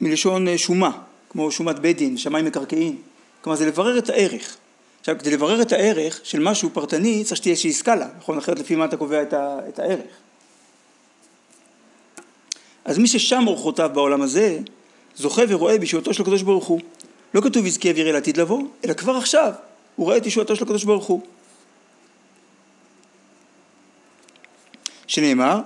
מלשון 0.00 0.48
אה, 0.48 0.58
שומה, 0.58 0.90
כמו 1.30 1.50
שומת 1.50 1.78
בית 1.78 1.96
דין, 1.96 2.16
שמיים 2.16 2.44
מקרקעין. 2.44 2.96
כלומר 3.40 3.56
זה 3.56 3.66
לברר 3.66 3.98
את 3.98 4.10
הערך. 4.10 4.56
עכשיו 5.00 5.16
כדי 5.18 5.30
לברר 5.30 5.62
את 5.62 5.72
הערך 5.72 6.20
של 6.24 6.40
משהו 6.40 6.70
פרטני 6.70 7.24
צריך 7.24 7.36
שתהיה 7.36 7.50
איזושהי 7.50 7.72
סקאלה, 7.72 8.08
נכון? 8.18 8.38
אחרת 8.38 8.58
לפי 8.58 8.76
מה 8.76 8.84
אתה 8.84 8.96
קובע 8.96 9.22
את, 9.22 9.32
ה, 9.32 9.58
את 9.68 9.78
הערך. 9.78 10.10
אז 12.84 12.98
מי 12.98 13.08
ששם 13.08 13.44
אורחותיו 13.46 13.90
בעולם 13.94 14.22
הזה, 14.22 14.58
זוכה 15.16 15.42
ורואה 15.48 15.78
בישועתו 15.78 16.14
של 16.14 16.22
הקדוש 16.22 16.42
ברוך 16.42 16.66
הוא. 16.66 16.80
לא 17.34 17.40
כתוב 17.40 17.66
יזכה 17.66 17.88
ויראה 17.94 18.12
לעתיד 18.12 18.36
לבוא, 18.36 18.62
אלא 18.84 18.92
כבר 18.92 19.16
עכשיו 19.16 19.52
הוא 19.96 20.06
רואה 20.06 20.16
את 20.16 20.26
ישועתו 20.26 20.56
של 20.56 20.64
הקדוש 20.64 20.84
ברוך 20.84 21.06
הוא. 21.06 21.20
שנאמר, 25.06 25.60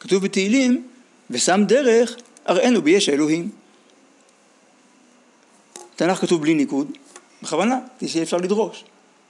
כתוב 0.00 0.24
בתהילים, 0.24 0.86
ושם 1.30 1.60
דרך 1.66 2.16
אראנו 2.48 2.82
ביש 2.82 3.08
האלוהים. 3.08 3.57
תנ"ך 5.98 6.20
כתוב 6.20 6.42
בלי 6.42 6.54
ניקוד, 6.54 6.90
בכוונה, 7.42 7.78
כדי 7.98 8.08
שיהיה 8.08 8.22
אפשר 8.22 8.36
לדרוש. 8.36 8.84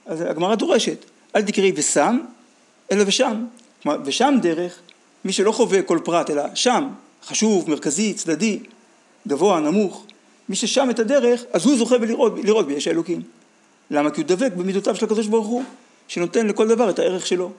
אז 0.05 0.21
הגמרא 0.21 0.55
דורשת, 0.55 1.05
אל 1.35 1.41
תקראי 1.41 1.71
ושם, 1.75 2.19
אלא 2.91 3.03
ושם. 3.07 3.45
כלומר, 3.83 3.99
ושם 4.05 4.35
דרך, 4.41 4.79
מי 5.25 5.33
שלא 5.33 5.51
חווה 5.51 5.81
כל 5.81 5.99
פרט, 6.03 6.29
אלא 6.29 6.43
שם, 6.55 6.89
חשוב, 7.23 7.69
מרכזי, 7.69 8.13
צדדי, 8.13 8.59
גבוה, 9.27 9.59
נמוך, 9.59 10.05
מי 10.49 10.55
ששם 10.55 10.89
את 10.89 10.99
הדרך, 10.99 11.43
אז 11.53 11.65
הוא 11.65 11.77
זוכה 11.77 11.97
בלראות, 11.97 12.33
לראות 12.43 12.67
ביש 12.67 12.87
האלוקים. 12.87 13.21
למה? 13.91 14.11
כי 14.11 14.21
הוא 14.21 14.27
דבק 14.27 14.51
במידותיו 14.53 14.95
של 14.95 15.05
הקדוש 15.05 15.27
ברוך 15.27 15.47
הוא, 15.47 15.63
שנותן 16.07 16.47
לכל 16.47 16.67
דבר 16.67 16.89
את 16.89 16.99
הערך 16.99 17.27
שלו. 17.27 17.51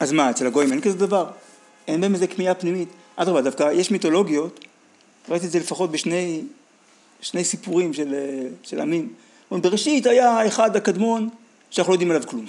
אז 0.00 0.12
מה, 0.12 0.30
אצל 0.30 0.46
הגויים 0.46 0.72
אין 0.72 0.80
כזה 0.80 0.98
דבר? 0.98 1.26
אין 1.90 2.00
בהם 2.00 2.14
איזה 2.14 2.26
כמיהה 2.26 2.54
פנימית. 2.54 2.88
אדרבה, 3.16 3.40
דווקא 3.40 3.70
יש 3.72 3.90
מיתולוגיות, 3.90 4.64
ראיתי 5.28 5.46
את 5.46 5.50
זה 5.50 5.58
לפחות 5.58 5.90
בשני 5.90 6.42
שני 7.20 7.44
סיפורים 7.44 7.92
של, 7.92 8.14
של 8.62 8.80
עמים. 8.80 9.12
בראשית 9.50 10.06
היה 10.06 10.46
אחד 10.46 10.76
הקדמון 10.76 11.28
שאנחנו 11.70 11.90
לא 11.90 11.94
יודעים 11.94 12.10
עליו 12.10 12.22
כלום. 12.26 12.46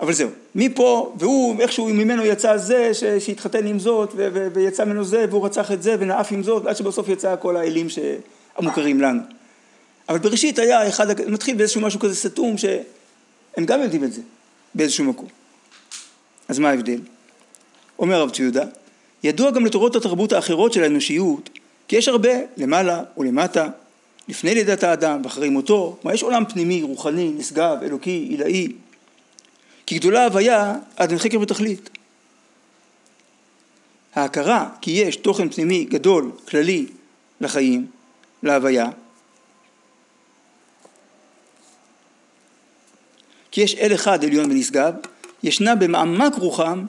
אבל 0.00 0.12
זהו, 0.12 0.30
מפה, 0.54 1.14
והוא, 1.18 1.60
איכשהו 1.60 1.88
ממנו 1.88 2.24
יצא 2.24 2.56
זה 2.56 2.90
שהתחתן 3.20 3.66
עם 3.66 3.78
זאת, 3.78 4.12
ו- 4.16 4.28
ו- 4.34 4.48
ויצא 4.54 4.84
ממנו 4.84 5.04
זה, 5.04 5.24
והוא 5.30 5.46
רצח 5.46 5.72
את 5.72 5.82
זה, 5.82 5.96
ונאף 5.98 6.32
עם 6.32 6.42
זאת, 6.42 6.66
עד 6.66 6.76
שבסוף 6.76 7.08
יצא 7.08 7.34
כל 7.40 7.56
האלים 7.56 7.86
המוכרים 8.56 9.00
לנו. 9.00 9.20
אבל 10.08 10.18
בראשית 10.18 10.58
היה 10.58 10.88
אחד, 10.88 11.20
מתחיל 11.30 11.56
באיזשהו 11.56 11.80
משהו 11.80 12.00
כזה 12.00 12.14
סתום, 12.14 12.58
שהם 12.58 13.64
גם 13.64 13.82
יודעים 13.82 14.04
את 14.04 14.12
זה, 14.12 14.20
באיזשהו 14.74 15.04
מקום. 15.04 15.28
אז 16.48 16.58
מה 16.58 16.70
ההבדל? 16.70 17.00
אומר 17.98 18.20
רב 18.20 18.30
ציודה, 18.30 18.64
ידוע 19.22 19.50
גם 19.50 19.66
לתורות 19.66 19.96
התרבות 19.96 20.32
האחרות 20.32 20.72
של 20.72 20.82
האנושיות, 20.82 21.50
כי 21.88 21.96
יש 21.96 22.08
הרבה, 22.08 22.30
למעלה 22.56 23.02
ולמטה, 23.18 23.68
לפני 24.28 24.54
לידת 24.54 24.82
האדם 24.82 25.20
ואחרי 25.24 25.48
מותו, 25.48 25.96
כלומר 26.02 26.14
יש 26.14 26.22
עולם 26.22 26.44
פנימי, 26.44 26.82
רוחני, 26.82 27.32
נשגב, 27.36 27.76
אלוקי, 27.82 28.26
עילאי, 28.30 28.72
כי 29.86 29.98
גדולה 29.98 30.22
ההוויה 30.22 30.74
עד 30.96 31.10
אין 31.10 31.18
חקר 31.18 31.40
ותכלית. 31.40 31.90
ההכרה 34.14 34.68
כי 34.80 34.90
יש 34.90 35.16
תוכן 35.16 35.48
פנימי 35.48 35.84
גדול, 35.84 36.30
כללי, 36.48 36.86
לחיים, 37.40 37.86
להוויה, 38.42 38.90
כי 43.50 43.60
יש 43.60 43.74
אל 43.74 43.94
אחד 43.94 44.24
עליון 44.24 44.50
ונשגב, 44.50 44.94
ישנה 45.42 45.74
במעמק 45.74 46.34
רוחם 46.34 46.84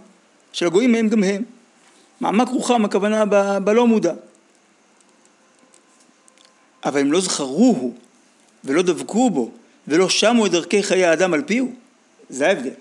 של 0.58 0.66
הגויים 0.66 0.92
מהם 0.92 1.10
גם 1.10 1.24
הם. 1.24 1.44
מעמק 2.22 2.50
רוחם 2.50 2.86
הכוונה 2.86 3.26
ב- 3.30 3.58
בלא 3.58 3.88
מודע. 3.88 4.14
אבל 6.86 7.00
הם 7.00 7.12
לא 7.12 7.22
זכרוהו 7.22 7.94
ולא 8.64 8.82
דבקו 8.82 9.30
בו 9.30 9.52
ולא 9.88 10.10
שמו 10.10 10.46
את 10.46 10.52
דרכי 10.52 10.84
חיי 10.84 11.06
האדם 11.06 11.34
על 11.34 11.44
פיהו. 11.46 11.72
זה 12.30 12.48
ההבדל. 12.48 12.74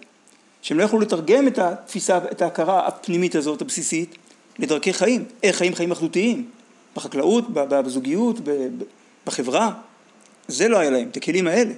שהם 0.62 0.78
לא 0.78 0.84
יכלו 0.84 1.00
לתרגם 1.00 1.48
את 1.48 1.58
התפיסה, 1.58 2.18
את 2.18 2.42
ההכרה 2.42 2.86
הפנימית 2.86 3.34
הזאת, 3.34 3.62
הבסיסית, 3.62 4.16
לדרכי 4.58 4.92
חיים, 4.92 5.24
איך 5.42 5.56
חיים 5.56 5.74
חיים 5.74 5.92
אחדותיים, 5.92 6.50
בחקלאות, 6.96 7.44
בזוגיות, 7.52 8.36
בחברה, 9.26 9.72
זה 10.48 10.68
לא 10.68 10.78
היה 10.78 10.90
להם, 10.90 11.08
את 11.08 11.16
הכלים 11.16 11.46
האלה. 11.46 11.72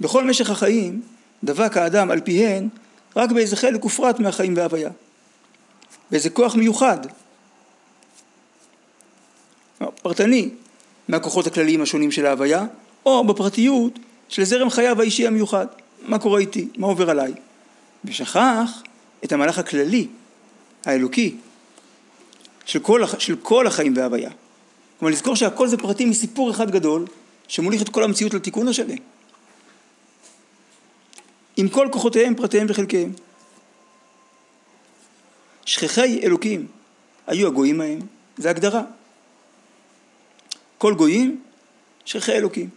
בכל 0.00 0.24
משך 0.24 0.50
החיים 0.50 1.02
דבק 1.44 1.76
האדם 1.76 2.10
על 2.10 2.20
פיהן 2.20 2.68
רק 3.16 3.32
באיזה 3.32 3.56
חלק 3.56 3.84
ופרט 3.84 4.18
מהחיים 4.18 4.56
וההוויה, 4.56 4.90
באיזה 6.10 6.30
כוח 6.30 6.54
מיוחד, 6.54 6.98
פרטני, 10.02 10.50
מהכוחות 11.08 11.46
הכלליים 11.46 11.82
השונים 11.82 12.10
של 12.10 12.26
ההוויה, 12.26 12.64
או 13.06 13.24
בפרטיות 13.24 13.98
של 14.28 14.44
זרם 14.44 14.70
חייו 14.70 15.00
האישי 15.00 15.26
המיוחד, 15.26 15.66
מה 16.02 16.18
קורה 16.18 16.40
איתי, 16.40 16.68
מה 16.76 16.86
עובר 16.86 17.10
עליי, 17.10 17.32
ושכח 18.04 18.82
את 19.24 19.32
המהלך 19.32 19.58
הכללי, 19.58 20.06
האלוקי, 20.84 21.36
של 22.64 22.78
כל, 22.78 23.02
של 23.18 23.36
כל 23.36 23.66
החיים 23.66 23.96
וההוויה. 23.96 24.30
כלומר 24.98 25.12
לזכור 25.12 25.36
שהכל 25.36 25.68
זה 25.68 25.76
פרטים 25.76 26.10
מסיפור 26.10 26.50
אחד 26.50 26.70
גדול 26.70 27.06
שמוליך 27.48 27.82
את 27.82 27.88
כל 27.88 28.04
המציאות 28.04 28.34
לתיקון 28.34 28.68
השלם. 28.68 28.96
עם 31.56 31.68
כל 31.68 31.88
כוחותיהם, 31.92 32.34
פרטיהם 32.34 32.66
וחלקיהם. 32.70 33.12
שכחי 35.64 36.20
אלוקים 36.22 36.66
היו 37.26 37.48
הגויים 37.48 37.80
ההם, 37.80 37.98
זה 38.36 38.50
הגדרה. 38.50 38.82
כל 40.78 40.94
גויים, 40.94 41.42
שכחי 42.04 42.32
אלוקים. 42.32 42.68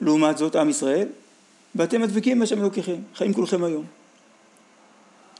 לעומת 0.00 0.38
זאת 0.38 0.56
עם 0.56 0.70
ישראל, 0.70 1.08
ואתם 1.74 2.02
הדבקים 2.02 2.38
בהשם 2.38 2.58
אלוקיכם, 2.58 2.96
חיים 3.14 3.32
כולכם 3.32 3.64
היום. 3.64 3.84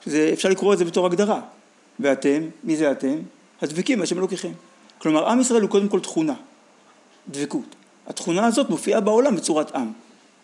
שזה, 0.05 0.31
אפשר 0.33 0.49
לקרוא 0.49 0.73
את 0.73 0.79
זה 0.79 0.85
בתור 0.85 1.07
הגדרה. 1.07 1.41
ואתם, 2.01 2.43
מי 2.65 2.77
זה 2.77 2.93
אתם? 2.93 3.19
הדבקים 3.63 3.99
בהשם 3.99 4.19
אלוקיכם. 4.19 4.53
כלומר, 4.99 5.29
עם 5.29 5.41
ישראל 5.41 5.63
הוא 5.63 5.71
קודם 5.71 5.89
כל 5.89 6.01
תכונה, 6.01 6.35
דבקות. 7.29 7.75
התכונה 8.07 8.47
הזאת 8.47 8.71
מופיעה 8.71 9.01
בעולם 9.01 9.37
בצורת 9.37 9.75
עם. 9.75 9.93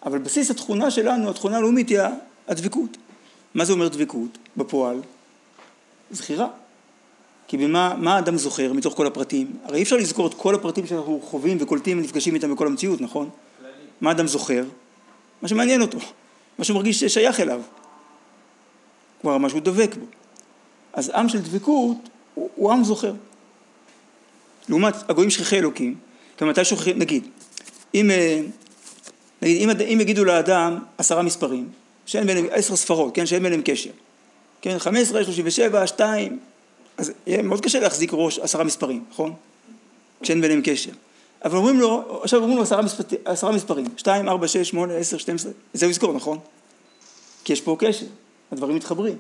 אבל 0.05 0.19
בסיס 0.19 0.51
התכונה 0.51 0.91
שלנו, 0.91 1.31
התכונה 1.31 1.57
הלאומית 1.57 1.89
היא 1.89 1.99
הדבקות. 2.49 2.97
מה 3.55 3.65
זה 3.65 3.73
אומר 3.73 3.89
דבקות 3.89 4.39
בפועל? 4.57 5.01
זכירה. 6.11 6.49
כי 7.49 7.57
במה 7.57 7.95
מה 7.99 8.17
האדם 8.17 8.39
זוכר 8.39 8.73
מתוך 8.73 8.97
כל 8.97 9.07
הפרטים? 9.07 9.57
הרי 9.65 9.79
אי 9.79 9.83
אפשר 9.83 9.97
לזכור 9.97 10.27
את 10.27 10.35
כל 10.35 10.55
הפרטים 10.55 10.87
שאנחנו 10.87 11.21
חווים 11.25 11.57
וקולטים 11.61 11.99
ונפגשים 11.99 12.35
איתם 12.35 12.55
בכל 12.55 12.67
המציאות, 12.67 13.01
נכון? 13.01 13.31
מה 14.01 14.11
האדם 14.11 14.27
זוכר? 14.27 14.65
מה 15.43 15.49
שמעניין 15.49 15.83
אותו, 15.83 15.99
מה 16.59 16.65
שהוא 16.65 16.75
מרגיש 16.75 17.01
ששייך 17.01 17.41
אליו. 17.41 17.61
כלומר, 19.21 19.39
מה 19.39 19.49
שהוא 19.49 19.61
דבק 19.61 19.95
בו. 20.01 20.07
אז 20.93 21.11
עם 21.15 21.29
של 21.29 21.41
דבקות 21.41 21.97
הוא, 22.35 22.51
הוא 22.55 22.73
עם 22.73 22.85
זוכר. 22.85 23.13
לעומת 24.69 25.11
הגויים 25.11 25.31
שכחי 25.31 25.59
אלוקים, 25.59 25.95
כי 26.37 26.45
מתי 26.45 26.65
שוכחים, 26.65 26.99
נגיד, 26.99 27.27
אם, 27.95 28.11
אה, 28.11 28.41
נגיד, 29.45 29.63
אם, 29.63 29.71
אם 29.93 30.01
יגידו 30.01 30.25
לאדם 30.25 30.79
עשרה 30.99 31.23
מספרים, 31.23 31.69
שאין 32.07 32.27
ביניהם, 32.27 32.47
עשר 32.51 32.77
ספרות, 32.77 33.15
כן, 33.15 33.27
שאין 33.27 33.43
ביניהם 33.43 33.63
קשר, 33.65 33.91
כן, 34.63 34.79
חמש 34.79 34.99
עשרה, 34.99 35.25
שלושים 35.25 35.45
ושבע, 35.47 35.87
שתיים, 35.87 36.39
אז 36.97 37.13
יהיה 37.27 37.43
מאוד 37.43 37.61
קשה 37.61 37.81
להחזיק 37.81 38.11
ראש 38.13 38.39
עשרה 38.39 38.65
מספרים, 38.65 39.05
נכון? 39.11 39.35
כשאין 40.23 40.41
ביניהם 40.41 40.61
קשר. 40.65 40.91
אבל 41.45 41.57
אומרים 41.57 41.81
לו, 41.81 42.21
עכשיו 42.23 42.41
אומרים 42.41 42.57
לו 42.57 42.63
עשרה, 42.63 42.83
מספר, 42.83 43.03
עשרה 43.25 43.53
מספרים, 43.53 43.87
שתיים, 43.97 44.29
ארבע, 44.29 44.49
שש, 44.49 44.69
שמונה, 44.69 44.95
עשר, 44.95 45.19
שתים 45.19 45.35
עשרה, 45.35 45.53
זה 45.75 45.87
הוא 45.87 45.91
יזכור, 45.91 46.13
נכון? 46.13 46.39
כי 47.45 47.53
יש 47.53 47.61
פה 47.61 47.77
קשר, 47.79 48.07
הדברים 48.53 48.77
מתחברים. 48.77 49.17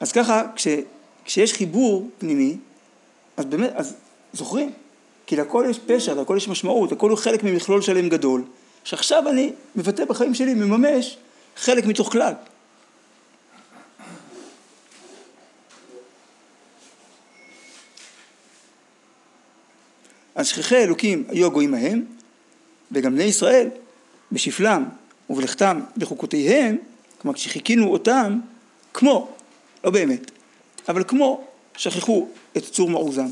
אז 0.00 0.12
ככה, 0.12 0.42
כש, 0.56 0.66
כשיש 1.24 1.52
חיבור 1.52 2.10
פנימי, 2.18 2.56
אז 3.36 3.44
באמת, 3.44 3.70
אז 3.74 3.94
זוכרים, 4.32 4.72
כי 5.26 5.36
לכל 5.36 5.66
יש 5.70 5.78
פשר, 5.86 6.20
לכל 6.20 6.34
יש 6.36 6.48
משמעות, 6.48 6.92
הכל 6.92 7.10
הוא 7.10 7.18
חלק 7.18 7.42
ממכלול 7.42 7.82
שלם 7.82 8.08
גדול, 8.08 8.42
שעכשיו 8.86 9.28
אני 9.28 9.52
מבטא 9.76 10.04
בחיים 10.04 10.34
שלי, 10.34 10.54
מממש 10.54 11.16
חלק 11.56 11.86
מתוך 11.86 12.12
כלל. 12.12 12.32
אז 20.34 20.46
שכחי 20.46 20.76
אלוקים 20.76 21.24
היו 21.28 21.46
הגויים 21.46 21.74
ההם, 21.74 22.04
וגם 22.92 23.14
בני 23.14 23.24
ישראל, 23.24 23.68
בשפלם 24.32 24.84
ובלכתם 25.30 25.80
בחוקותיהם, 25.96 26.76
כלומר 27.18 27.34
כשחיכינו 27.34 27.92
אותם, 27.92 28.40
כמו, 28.94 29.28
לא 29.84 29.90
באמת, 29.90 30.30
אבל 30.88 31.04
כמו 31.08 31.44
שכחו 31.76 32.28
את 32.56 32.64
צור 32.64 32.90
מעוזם. 32.90 33.28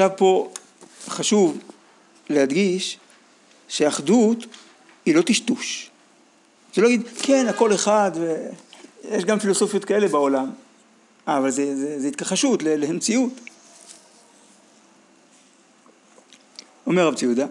עכשיו 0.00 0.16
פה 0.16 0.50
חשוב 1.08 1.58
להדגיש 2.30 2.98
שאחדות 3.68 4.38
היא 5.06 5.14
לא 5.14 5.22
טשטוש. 5.22 5.90
זה 6.74 6.82
לא 6.82 6.88
להגיד, 6.88 7.08
כן, 7.22 7.46
הכל 7.48 7.74
אחד, 7.74 8.10
ויש 8.14 9.24
גם 9.24 9.38
פילוסופיות 9.38 9.84
כאלה 9.84 10.08
בעולם, 10.08 10.50
אבל 11.26 11.50
זה, 11.50 11.76
זה, 11.76 12.00
זה 12.00 12.08
התכחשות 12.08 12.62
למציאות. 12.62 13.32
אומר 16.86 17.06
רב 17.06 17.14
ציודה, 17.14 17.46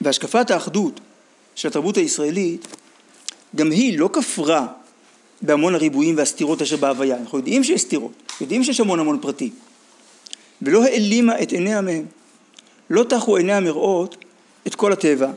והשקפת 0.00 0.50
האחדות 0.50 1.00
של 1.54 1.68
התרבות 1.68 1.96
הישראלית, 1.96 2.66
גם 3.56 3.70
היא 3.70 3.98
לא 3.98 4.10
כפרה 4.12 4.66
בהמון 5.42 5.74
הריבועים 5.74 6.16
והסתירות 6.16 6.62
אשר 6.62 6.76
בהוויה. 6.76 7.16
אנחנו 7.16 7.38
יודעים 7.38 7.64
שיש 7.64 7.80
סתירות, 7.80 8.32
יודעים 8.40 8.64
שיש 8.64 8.80
המון 8.80 9.00
המון 9.00 9.18
פרטים. 9.20 9.73
ולא 10.64 10.84
העלימה 10.84 11.42
את 11.42 11.52
עיניה 11.52 11.80
מהם. 11.80 12.06
לא 12.90 13.04
טחו 13.08 13.36
עיניה 13.36 13.60
מראות 13.60 14.16
את 14.66 14.74
כל 14.74 14.92
הטבע, 14.92 15.30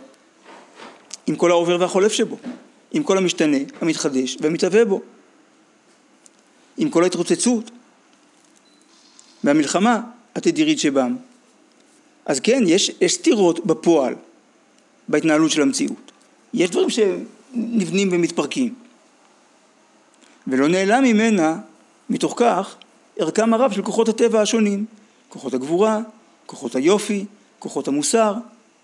עם 1.28 1.36
כל 1.36 1.52
העובר 1.52 1.78
והחולף 1.80 2.12
שבו, 2.12 2.38
עם 2.92 3.04
כל 3.04 3.18
המשתנה, 3.18 3.58
המתחדש 3.82 4.38
והמתהווה 4.42 4.86
בו, 4.86 5.02
עם 6.78 6.90
כל 6.90 7.04
ההתרוצצות 7.04 7.72
והמלחמה 9.44 10.02
התדירית 10.36 10.80
שבם. 10.80 11.16
אז 12.26 12.40
כן, 12.40 12.64
יש, 12.68 12.92
סתירות 13.08 13.66
בפועל, 13.66 14.16
בהתנהלות 15.08 15.52
של 15.52 15.62
המציאות. 15.62 16.12
יש 16.54 16.70
דברים 16.70 16.90
שנבנים 16.90 18.10
ומתפרקים. 18.12 18.74
ולא 20.48 20.68
נעלם 20.68 21.04
ממנה, 21.04 21.58
מתוך 22.10 22.34
כך, 22.38 22.76
ערכם 23.20 23.54
הרב 23.54 23.72
של 23.72 23.82
כוחות 23.82 24.10
הטבע 24.10 24.42
השונים. 24.42 24.86
כוחות 25.30 25.54
הגבורה, 25.54 26.00
כוחות 26.46 26.76
היופי, 26.76 27.26
כוחות 27.60 27.88
המוסר 27.88 28.34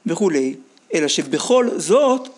וכולי, 0.06 0.56
אלא 0.93 1.08
שבכל 1.08 1.69
זאת, 1.77 2.29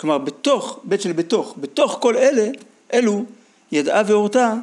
כלומר 0.00 0.18
בתוך, 0.18 0.80
בית 0.84 1.00
של 1.00 1.12
בתוך, 1.12 1.54
בתוך 1.60 1.96
כל 2.00 2.16
אלה, 2.16 2.48
אלו 2.92 3.24
ידעה 3.72 4.02
והורתה 4.06 4.54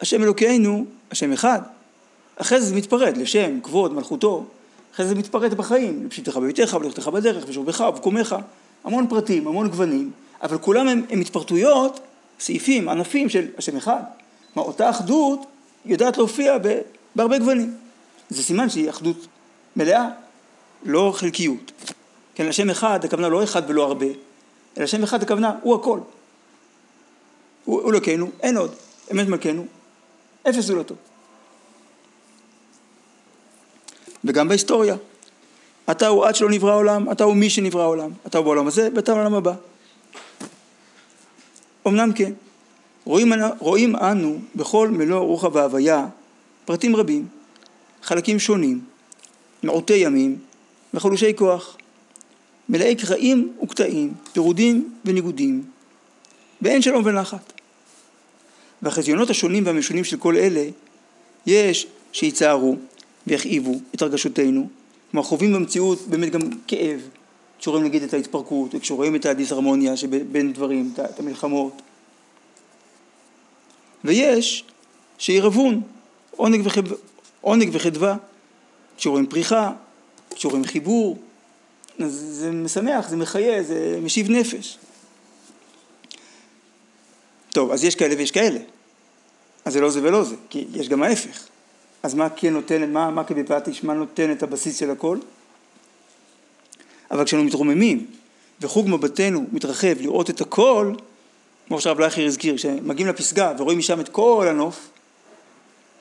השם 0.00 0.22
אלוקינו, 0.22 0.84
השם 1.10 1.32
אחד. 1.32 1.60
אחרי 2.36 2.60
זה 2.60 2.66
זה 2.66 2.74
מתפרט 2.74 3.16
לשם, 3.16 3.60
כבוד, 3.62 3.92
מלכותו, 3.92 4.44
אחרי 4.94 5.06
זה 5.06 5.14
מתפרט 5.14 5.52
בחיים, 5.52 6.06
לפשיטך 6.06 6.36
בביתך, 6.36 6.76
ולכתך 6.80 7.08
בדרך, 7.08 7.44
ושורבך 7.48 7.84
ובקומך, 7.88 8.36
המון 8.84 9.06
פרטים, 9.06 9.48
המון 9.48 9.68
גוונים, 9.68 10.10
אבל 10.42 10.58
כולם 10.58 10.88
הם, 10.88 11.02
הם 11.10 11.20
התפרטויות, 11.20 12.00
סעיפים, 12.40 12.88
ענפים 12.88 13.28
של 13.28 13.46
השם 13.58 13.76
אחד. 13.76 14.02
כלומר, 14.54 14.68
אותה 14.68 14.90
אחדות 14.90 15.46
יודעת 15.84 16.18
להופיע 16.18 16.56
בהרבה 17.14 17.38
גוונים. 17.38 17.74
זה 18.30 18.42
סימן 18.42 18.70
שהיא 18.70 18.90
אחדות 18.90 19.26
מלאה, 19.76 20.08
לא 20.82 21.12
חלקיות. 21.16 21.72
כן, 22.34 22.48
השם 22.48 22.70
אחד, 22.70 23.04
הכוונה 23.04 23.28
לא 23.28 23.44
אחד 23.44 23.62
ולא 23.68 23.84
הרבה, 23.84 24.06
אלא 24.76 24.84
השם 24.84 25.02
אחד, 25.02 25.22
הכוונה 25.22 25.54
הוא 25.62 25.74
הכל. 25.74 26.00
הוא, 27.64 27.90
אלוקינו, 27.90 28.30
אין 28.40 28.56
עוד. 28.56 28.74
אמת 29.12 29.28
מלכנו, 29.28 29.66
אפס 30.48 30.64
זולתו. 30.64 30.94
וגם 34.24 34.48
בהיסטוריה. 34.48 34.96
אתה 35.90 36.08
הוא 36.08 36.26
עד 36.26 36.34
שלא 36.34 36.50
נברא 36.50 36.70
העולם, 36.70 37.12
אתה 37.12 37.24
הוא 37.24 37.36
מי 37.36 37.50
שנברא 37.50 37.82
העולם. 37.82 38.10
אתה 38.26 38.38
הוא 38.38 38.44
בעולם 38.44 38.66
הזה 38.66 38.88
ואתה 38.94 39.14
בעולם 39.14 39.34
הבא. 39.34 39.54
אמנם 41.86 42.12
כן, 42.12 42.32
רואים, 43.04 43.32
רואים 43.58 43.96
אנו 43.96 44.38
בכל 44.54 44.88
מלוא 44.88 45.20
רוחב 45.20 45.56
ההוויה 45.56 46.06
פרטים 46.64 46.96
רבים 46.96 47.28
חלקים 48.02 48.38
שונים, 48.38 48.80
מעוטי 49.62 49.96
ימים 49.96 50.38
וחלושי 50.94 51.32
כוח, 51.36 51.76
מלאי 52.68 52.94
קרעים 52.94 53.52
וקטעים, 53.62 54.14
פירודים 54.32 54.94
וניגודים, 55.04 55.64
ואין 56.62 56.82
שלום 56.82 57.02
ונחת. 57.06 57.52
והחזיונות 58.82 59.30
השונים 59.30 59.66
והמשונים 59.66 60.04
של 60.04 60.16
כל 60.16 60.36
אלה, 60.36 60.68
יש 61.46 61.86
שיצערו 62.12 62.76
ויכאיבו 63.26 63.80
את 63.94 64.02
הרגשותינו, 64.02 64.68
כלומר 65.10 65.26
חווים 65.26 65.52
במציאות 65.52 66.06
באמת 66.08 66.32
גם 66.32 66.40
כאב, 66.66 67.00
כשרואים 67.58 67.84
נגיד 67.84 68.02
את 68.02 68.14
ההתפרקות, 68.14 68.74
וכשרואים 68.74 69.16
את 69.16 69.26
הדיסהרמוניה 69.26 69.96
שבין 69.96 70.52
דברים, 70.52 70.92
את 71.04 71.20
המלחמות. 71.20 71.82
ויש 74.04 74.64
שעירבון, 75.18 75.80
עונג, 76.30 76.60
וחב... 76.64 76.82
עונג 77.40 77.70
וחדווה, 77.72 78.16
כשרואים 78.96 79.26
פריחה, 79.26 79.72
כשרואים 80.34 80.64
חיבור, 80.64 81.18
אז 81.98 82.12
זה 82.12 82.50
משמח, 82.50 83.08
זה 83.08 83.16
מחיה, 83.16 83.62
זה 83.62 83.98
משיב 84.02 84.30
נפש. 84.30 84.78
טוב, 87.52 87.70
אז 87.70 87.84
יש 87.84 87.94
כאלה 87.94 88.14
ויש 88.18 88.30
כאלה. 88.30 88.60
אז 89.64 89.72
זה 89.72 89.80
לא 89.80 89.90
זה 89.90 90.02
ולא 90.02 90.24
זה, 90.24 90.34
כי 90.50 90.66
יש 90.74 90.88
גם 90.88 91.02
ההפך. 91.02 91.46
אז 92.02 92.14
מה 92.14 92.30
כן 92.30 92.52
נותן, 92.52 92.92
מה, 92.92 93.10
מה 93.10 93.24
כבפטיש, 93.24 93.84
מה 93.84 93.94
נותן 93.94 94.32
את 94.32 94.42
הבסיס 94.42 94.78
של 94.78 94.90
הכל? 94.90 95.18
אבל 97.10 97.24
כשאנו 97.24 97.44
מתרוממים 97.44 98.06
וחוג 98.60 98.88
מבטנו 98.88 99.44
מתרחב 99.52 100.00
לראות 100.00 100.30
את 100.30 100.40
הכל, 100.40 100.94
כמו 101.68 101.80
שהרב 101.80 102.00
לייכר 102.00 102.26
הזכיר, 102.26 102.56
כשמגיעים 102.56 103.08
לפסגה 103.08 103.52
ורואים 103.58 103.78
משם 103.78 104.00
את 104.00 104.08
כל 104.08 104.46
הנוף, 104.48 104.88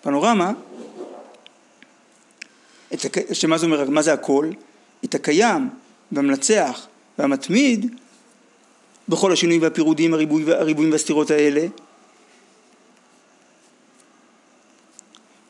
פנורמה, 0.01 0.51
את, 2.93 3.05
שמה 3.33 3.57
זה 3.57 3.65
אומר, 3.65 3.89
מה 3.89 4.01
זה 4.01 4.13
הכל? 4.13 4.49
את 5.05 5.15
הקיים 5.15 5.69
והמנצח 6.11 6.87
והמתמיד 7.19 7.95
בכל 9.09 9.33
השינויים 9.33 9.61
והפירודים, 9.61 10.13
הריבוי, 10.13 10.53
הריבויים 10.53 10.91
והסתירות 10.91 11.31
האלה, 11.31 11.67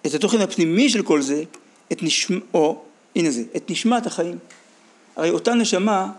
את 0.06 0.14
התוכן 0.14 0.42
הפנימי 0.42 0.90
של 0.90 1.04
כל 1.04 1.22
זה, 1.22 1.44
את 1.92 2.04
נשמ... 2.04 2.40
או, 2.54 2.82
הנה 3.16 3.32
זה, 3.32 3.44
את 3.56 3.70
נשמת 3.70 4.06
החיים. 4.06 4.38
הרי 5.16 5.30
אותה 5.30 5.54
נשמה 5.54 6.12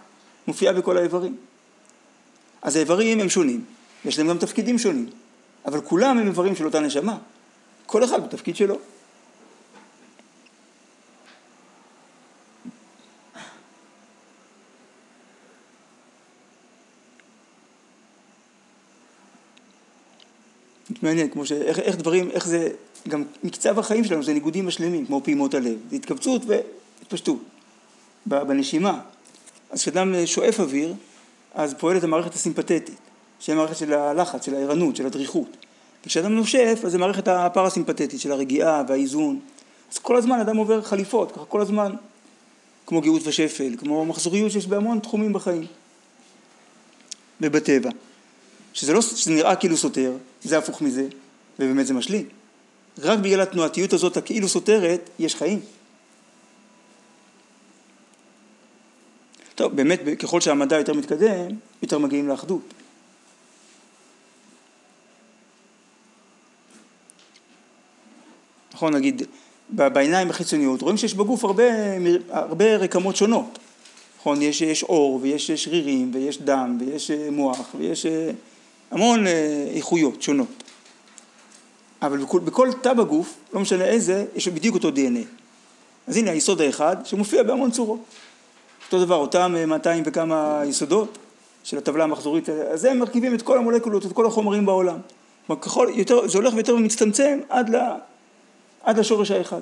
מופיעה 0.46 0.72
בכל 0.72 0.96
האיברים. 0.96 1.37
אז 2.62 2.76
האיברים 2.76 3.20
הם 3.20 3.28
שונים, 3.28 3.64
יש 4.04 4.18
להם 4.18 4.28
גם 4.28 4.38
תפקידים 4.38 4.78
שונים, 4.78 5.06
אבל 5.64 5.80
כולם 5.80 6.18
הם 6.18 6.26
איברים 6.26 6.56
של 6.56 6.64
אותה 6.64 6.80
נשמה. 6.80 7.18
כל 7.87 8.04
אחד 8.04 8.24
בתפקיד 8.24 8.56
שלו. 8.56 8.78
מעניין, 21.02 21.28
כמו 21.30 21.46
ש... 21.46 21.52
איך, 21.52 21.78
איך 21.78 21.96
דברים, 21.96 22.30
איך 22.30 22.46
זה, 22.46 22.68
גם 23.08 23.24
מקצב 23.42 23.78
החיים 23.78 24.04
שלנו 24.04 24.22
זה 24.22 24.32
ניגודים 24.32 24.66
משלימים, 24.66 25.06
כמו 25.06 25.20
פעימות 25.24 25.54
הלב, 25.54 25.76
זה 25.90 25.96
התכווצות 25.96 26.42
והתפשטות 26.46 27.42
בנשימה. 28.26 29.00
אז 29.70 29.80
כשאדם 29.80 30.14
שואף 30.26 30.60
אוויר, 30.60 30.94
אז 31.54 31.74
פועלת 31.74 32.04
המערכת 32.04 32.34
הסימפתטית, 32.34 32.96
שהיא 33.40 33.54
המערכת 33.54 33.76
של 33.76 33.92
הלחץ, 33.92 34.46
של 34.46 34.54
הערנות, 34.54 34.96
של 34.96 35.06
הדריכות. 35.06 35.56
וכשאדם 36.04 36.34
נושף, 36.34 36.80
אז 36.84 36.92
זה 36.92 36.98
מערכת 36.98 37.28
הפרסימפתטית 37.28 38.20
של 38.20 38.32
הרגיעה 38.32 38.82
והאיזון. 38.88 39.40
אז 39.92 39.98
כל 39.98 40.16
הזמן 40.16 40.40
אדם 40.40 40.56
עובר 40.56 40.82
חליפות, 40.82 41.32
ככה 41.32 41.44
כל 41.44 41.60
הזמן, 41.60 41.92
כמו 42.86 43.00
גאות 43.00 43.22
ושפל, 43.26 43.74
כמו 43.78 44.04
מחזוריות 44.04 44.52
שיש 44.52 44.66
בהמון 44.66 44.98
תחומים 44.98 45.32
בחיים 45.32 45.66
ובטבע. 47.40 47.90
שזה, 48.72 48.92
לא, 48.92 49.02
שזה 49.02 49.30
נראה 49.30 49.56
כאילו 49.56 49.76
סותר, 49.76 50.12
זה 50.42 50.59
הפוך 50.59 50.83
מזה, 50.83 51.09
ובאמת 51.59 51.87
זה 51.87 51.94
משלים. 51.94 52.29
רק 52.98 53.18
בגלל 53.18 53.40
התנועתיות 53.40 53.92
הזאת 53.92 54.16
הכאילו 54.16 54.48
סותרת, 54.48 55.11
יש 55.18 55.35
חיים. 55.35 55.61
טוב, 59.55 59.76
באמת, 59.76 60.00
ככל 60.18 60.40
שהמדע 60.40 60.79
יותר 60.79 60.94
מתקדם, 60.94 61.48
יותר 61.83 61.98
מגיעים 61.98 62.29
לאחדות. 62.29 62.74
נכון, 68.74 68.94
נגיד, 68.94 69.22
בעיניים 69.70 70.31
החיצוניות, 70.31 70.83
רואים 70.83 70.96
שיש 70.96 71.14
בגוף 71.14 71.44
הרבה, 71.44 71.64
הרבה 72.31 72.76
רקמות 72.76 73.16
שונות. 73.16 73.59
נכון, 74.20 74.42
יש, 74.42 74.61
יש 74.61 74.83
אור, 74.83 75.18
ויש 75.22 75.50
שרירים, 75.50 76.11
ויש 76.14 76.38
דם, 76.38 76.79
ויש 76.81 77.11
מוח, 77.11 77.74
ויש 77.79 78.07
המון 78.90 79.26
אה, 79.26 79.66
איכויות 79.74 80.22
שונות. 80.22 80.62
אבל 82.03 82.18
בכל, 82.18 82.40
בכל 82.40 82.68
תא 82.83 82.92
בגוף, 82.92 83.35
לא 83.53 83.61
משנה 83.61 83.85
איזה, 83.85 84.26
יש 84.35 84.48
בדיוק 84.48 84.74
אותו 84.74 84.88
DNA. 84.88 85.26
אז 86.07 86.16
הנה 86.16 86.31
היסוד 86.31 86.61
האחד 86.61 86.96
שמופיע 87.07 87.42
בהמון 87.42 87.70
צורות. 87.70 88.00
אותו 88.87 89.05
דבר, 89.05 89.16
אותם 89.16 89.55
200 89.66 90.03
אה, 90.03 90.09
וכמה 90.09 90.62
יסודות 90.66 91.18
של 91.64 91.79
הטבלה 91.79 92.05
המחזורית, 92.05 92.48
אז 92.48 92.85
הם 92.85 92.98
מרכיבים 92.98 93.35
את 93.35 93.42
כל 93.42 93.59
המולקולות, 93.59 94.07
את 94.07 94.12
כל 94.12 94.26
החומרים 94.26 94.66
בעולם. 94.66 94.98
כלומר, 95.46 95.62
ככל, 95.62 95.88
יותר, 95.94 96.29
זה 96.29 96.38
הולך 96.38 96.55
ויותר 96.55 96.74
ומצטמצם 96.74 97.40
עד, 97.48 97.74
עד 98.83 98.98
לשורש 98.98 99.31
האחד. 99.31 99.61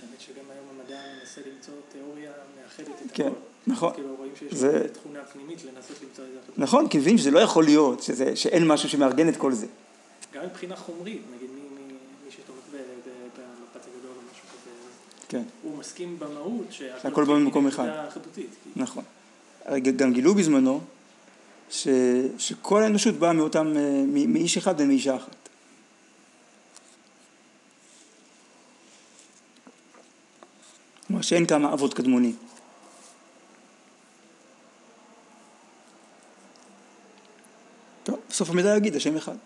האמת 0.00 0.20
שגם 0.20 0.44
היום 0.50 0.66
המדע 0.80 0.98
מנסה 1.36 1.50
למצוא 1.50 1.74
תיאוריה 1.92 2.30
מאחדת 2.62 2.94
את 3.06 3.10
כן. 3.14 3.26
הכל. 3.26 3.34
נכון. 3.66 3.92
כאילו 3.94 4.14
רואים 4.18 4.32
שיש 4.38 4.54
זה- 4.54 4.88
תכונה 4.92 5.24
פנימית 5.32 5.58
לנסות 5.64 5.96
למצוא 6.02 6.24
איזה 6.24 6.36
אחדות. 6.44 6.58
נכון, 6.58 6.88
כי 6.88 6.98
מבינים 6.98 7.18
שזה 7.18 7.30
לא 7.30 7.38
יכול 7.38 7.64
להיות, 7.64 8.02
שזה, 8.02 8.36
שאין 8.36 8.66
משהו 8.66 8.88
שמארגן 8.88 9.28
את 9.28 9.36
כל 9.36 9.52
זה. 9.52 9.66
גם 10.34 10.44
מבחינה 10.44 10.76
חומרית, 10.76 11.20
נגיד 11.36 11.50
מי, 11.54 11.60
מי, 11.60 11.92
מי 12.24 12.30
שתומך 12.30 12.58
ב- 12.72 12.76
ב- 12.76 13.10
במפץ 13.40 13.86
הגדול 13.88 14.10
או 14.16 14.22
משהו 14.32 14.46
כזה, 14.48 14.70
כן, 15.28 15.42
הוא 15.62 15.78
מסכים 15.78 16.18
במהות 16.18 16.66
שהכל 16.70 17.24
בא 17.24 17.34
ממקום 17.34 17.66
אחד. 17.66 17.88
אחדותית. 18.08 18.50
כאילו. 18.62 18.86
נכון. 18.86 19.04
גם 19.96 20.12
גילו 20.12 20.34
בזמנו 20.34 20.80
ש, 21.70 21.88
שכל 22.38 22.82
האנושות 22.82 23.14
באה 23.14 23.32
מאותם, 23.32 23.72
אה, 23.76 24.02
מאיש 24.06 24.56
אחד 24.56 24.74
ומאישה 24.78 25.16
אחת. 25.16 25.45
שאין 31.26 31.46
כמה 31.46 31.72
אבות 31.72 31.94
קדמונים. 31.94 32.36
טוב, 38.04 38.20
בסוף 38.28 38.50
המידע 38.50 38.76
יגיד 38.76 38.96
השם 38.96 39.16
אחד. 39.16 39.36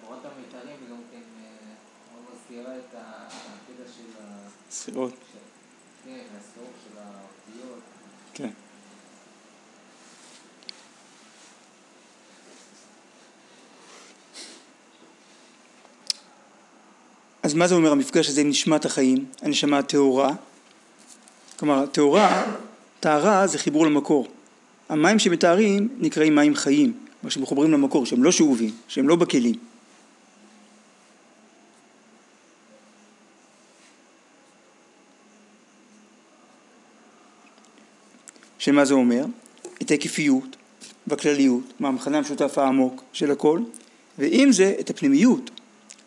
תורת 0.00 0.18
המיתרים 0.24 0.76
גם 0.90 0.96
כן 1.12 1.16
אה, 1.16 1.74
מאוד 2.12 2.24
מזכירה 2.34 2.76
את 2.78 2.94
הקטע 2.94 3.92
של 3.96 4.22
ה... 4.22 4.48
ספירות. 4.70 5.14
של- 5.32 5.38
כן, 6.04 6.24
הסוף 6.38 6.70
של 6.84 6.98
האותיות. 6.98 7.80
כן. 8.34 8.50
אז 17.48 17.54
מה 17.54 17.68
זה 17.68 17.74
אומר 17.74 17.92
המפגש 17.92 18.28
הזה 18.28 18.40
עם 18.40 18.48
נשמת 18.48 18.84
החיים, 18.84 19.24
הנשמה 19.42 19.78
הטהורה? 19.78 20.34
כלומר, 21.58 21.86
טהורה, 21.86 22.56
טהרה 23.00 23.46
זה 23.46 23.58
חיבור 23.58 23.86
למקור. 23.86 24.28
המים 24.88 25.18
שמטהרים 25.18 25.88
נקראים 25.98 26.34
מים 26.34 26.54
חיים, 26.54 26.92
כלומר 27.20 27.30
שמחוברים 27.30 27.72
למקור, 27.72 28.06
שהם 28.06 28.22
לא 28.22 28.32
שאובים, 28.32 28.70
שהם 28.88 29.08
לא 29.08 29.16
בכלים. 29.16 29.54
שמה 38.58 38.84
זה 38.84 38.94
אומר? 38.94 39.24
את 39.82 39.90
ההיקפיות 39.90 40.56
והכלליות, 41.06 41.64
מה 41.80 41.88
המכנה 41.88 42.18
המשותף 42.18 42.58
העמוק 42.58 43.02
של 43.12 43.30
הכל, 43.30 43.60
ועם 44.18 44.52
זה 44.52 44.74
את 44.80 44.90
הפנימיות, 44.90 45.50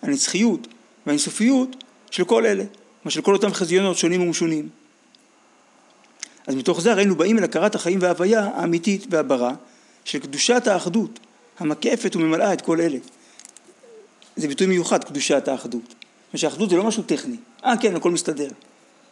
הנצחיות 0.01 0.67
והאינסופיות 1.05 1.83
של 2.11 2.23
כל 2.23 2.45
אלה, 2.45 2.63
מה 3.05 3.11
של 3.11 3.21
כל 3.21 3.33
אותם 3.33 3.53
חזיונות 3.53 3.97
שונים 3.97 4.21
ומשונים. 4.21 4.69
אז 6.47 6.55
מתוך 6.55 6.81
זה 6.81 6.93
היינו 6.93 7.15
באים 7.15 7.37
אל 7.37 7.43
הכרת 7.43 7.75
החיים 7.75 7.99
וההוויה 8.01 8.49
האמיתית 8.55 9.05
והברה 9.09 9.53
של 10.05 10.19
קדושת 10.19 10.67
האחדות 10.67 11.19
המקפת 11.59 12.15
וממלאה 12.15 12.53
את 12.53 12.61
כל 12.61 12.81
אלה. 12.81 12.97
זה 14.35 14.47
ביטוי 14.47 14.67
מיוחד, 14.67 15.03
קדושת 15.03 15.47
האחדות. 15.47 15.95
מה 16.33 16.39
שהאחדות 16.39 16.69
זה 16.69 16.75
לא 16.75 16.83
משהו 16.83 17.03
טכני. 17.03 17.35
אה 17.65 17.73
כן, 17.81 17.95
הכל 17.95 18.11
מסתדר. 18.11 18.49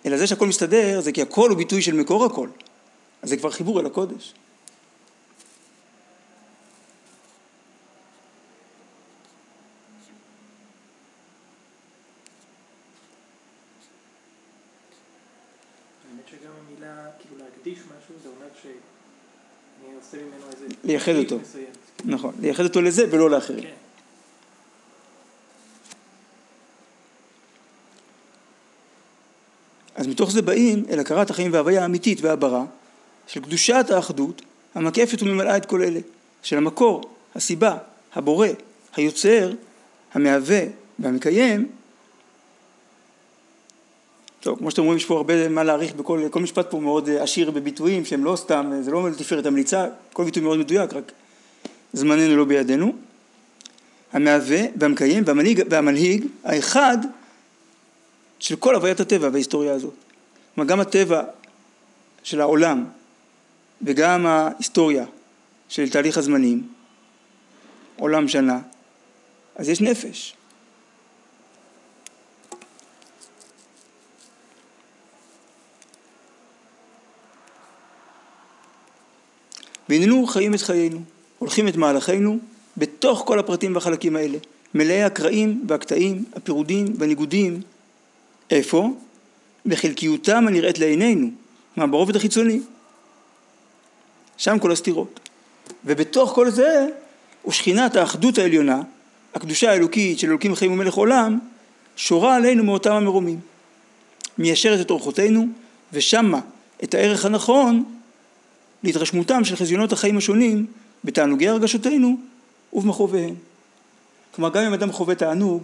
אלא 0.06 0.18
זה 0.18 0.28
שהכל 0.28 0.48
מסתדר 0.48 1.02
זה 1.02 1.12
כי 1.12 1.22
הכל 1.22 1.50
הוא 1.50 1.58
ביטוי 1.58 1.82
של 1.82 1.94
מקור 1.94 2.26
הכל. 2.26 2.48
אז 3.22 3.30
זה 3.30 3.38
כבר 3.38 3.50
חיבור 3.52 3.80
אל 3.80 3.86
הקודש. 3.86 4.34
לייחד 20.90 21.16
אותו. 21.16 21.38
נכון, 22.06 22.34
לייחד 22.42 22.64
אותו 22.64 22.82
לזה 22.82 23.06
ולא 23.12 23.30
לאחרים. 23.30 23.62
כן. 23.62 23.70
אז 29.96 30.08
מתוך 30.08 30.32
זה 30.32 30.42
באים 30.42 30.86
אל 30.90 31.00
הכרת 31.00 31.30
החיים 31.30 31.54
וההוויה 31.54 31.82
האמיתית 31.82 32.22
והברא 32.22 32.64
של 33.28 33.42
קדושת 33.42 33.86
האחדות 33.90 34.42
המקפת 34.76 35.24
וממלאה 35.24 35.58
את 35.58 35.66
כל 35.66 35.82
אלה, 35.82 36.00
של 36.44 36.58
המקור, 36.58 37.02
הסיבה, 37.36 37.78
הבורא, 38.14 38.48
היוצר, 38.96 39.52
המהווה 40.14 40.62
והמקיים 41.00 41.70
טוב, 44.40 44.58
כמו 44.58 44.72
שאתם 44.72 44.84
רואים 44.84 44.98
יש 44.98 45.06
פה 45.06 45.18
הרבה 45.18 45.50
מה 45.50 45.64
להעריך 45.64 45.94
בכל 45.94 46.28
כל 46.32 46.40
משפט 46.40 46.72
פה 46.72 46.80
מאוד 46.80 47.10
עשיר 47.10 47.52
בביטויים 47.52 48.06
שהם 48.06 48.26
לא 48.26 48.36
סתם, 48.36 48.72
זה 48.82 48.92
לא 48.92 49.10
לתפארת 49.10 49.46
המליצה, 49.46 49.88
כל 50.14 50.24
ביטוי 50.24 50.44
מאוד 50.44 50.58
מדויק, 50.58 50.94
רק 50.94 51.12
זמננו 51.94 52.38
לא 52.38 52.46
בידינו. 52.46 52.94
המהווה 54.14 54.62
והמקיים 54.76 55.24
והמנהיג, 55.26 55.64
והמנהיג 55.70 56.26
האחד 56.44 56.98
של 58.40 58.56
כל 58.56 58.76
הוויית 58.76 59.00
הטבע 59.00 59.30
וההיסטוריה 59.32 59.74
הזאת. 59.74 59.94
כלומר 60.56 60.70
גם 60.70 60.80
הטבע 60.80 61.24
של 62.24 62.42
העולם 62.42 62.86
וגם 63.82 64.26
ההיסטוריה 64.26 65.06
של 65.70 65.90
תהליך 65.90 66.18
הזמנים, 66.18 66.68
עולם 67.98 68.28
שנה, 68.28 68.60
אז 69.56 69.70
יש 69.70 69.82
נפש. 69.82 70.36
והננו 79.90 80.28
חיים 80.28 80.54
את 80.54 80.62
חיינו, 80.62 81.00
הולכים 81.40 81.68
את 81.68 81.76
מהלכינו 81.76 82.38
בתוך 82.78 83.24
כל 83.26 83.40
הפרטים 83.40 83.76
והחלקים 83.76 84.16
האלה, 84.16 84.38
מלאי 84.76 85.04
הקרעים 85.04 85.66
והקטעים, 85.68 86.26
הפירודים 86.36 86.94
והניגודים. 86.98 87.62
איפה? 88.52 88.90
בחלקיותם 89.66 90.48
הנראית 90.48 90.80
לעינינו, 90.80 91.30
מה 91.78 91.88
ברובד 91.88 92.16
החיצוני. 92.16 92.60
שם 94.38 94.60
כל 94.60 94.72
הסתירות. 94.72 95.20
ובתוך 95.86 96.32
כל 96.32 96.50
זה, 96.50 96.88
ושכינת 97.48 97.96
האחדות 97.96 98.38
העליונה, 98.38 98.82
הקדושה 99.36 99.72
האלוקית 99.72 100.20
של 100.20 100.28
אלוקים 100.28 100.56
חיים 100.56 100.72
ומלך 100.72 100.94
עולם, 100.94 101.40
שורה 101.96 102.36
עלינו 102.36 102.64
מאותם 102.64 102.94
המרומים. 102.94 103.40
מיישרת 104.38 104.82
את 104.82 104.90
אורחותינו, 104.90 105.48
ושמה 105.94 106.40
את 106.84 106.94
הערך 106.94 107.26
הנכון 107.26 107.84
להתרשמותם 108.84 109.44
של 109.44 109.56
חזיונות 109.56 109.92
החיים 109.92 110.18
השונים 110.18 110.66
בתענוגי 111.04 111.48
הרגשותינו 111.48 112.18
ובמכאוביהם. 112.74 113.36
כלומר 114.36 114.50
גם 114.50 114.64
אם 114.64 114.74
אדם 114.74 114.92
חווה 114.92 115.16
תענוג, 115.16 115.64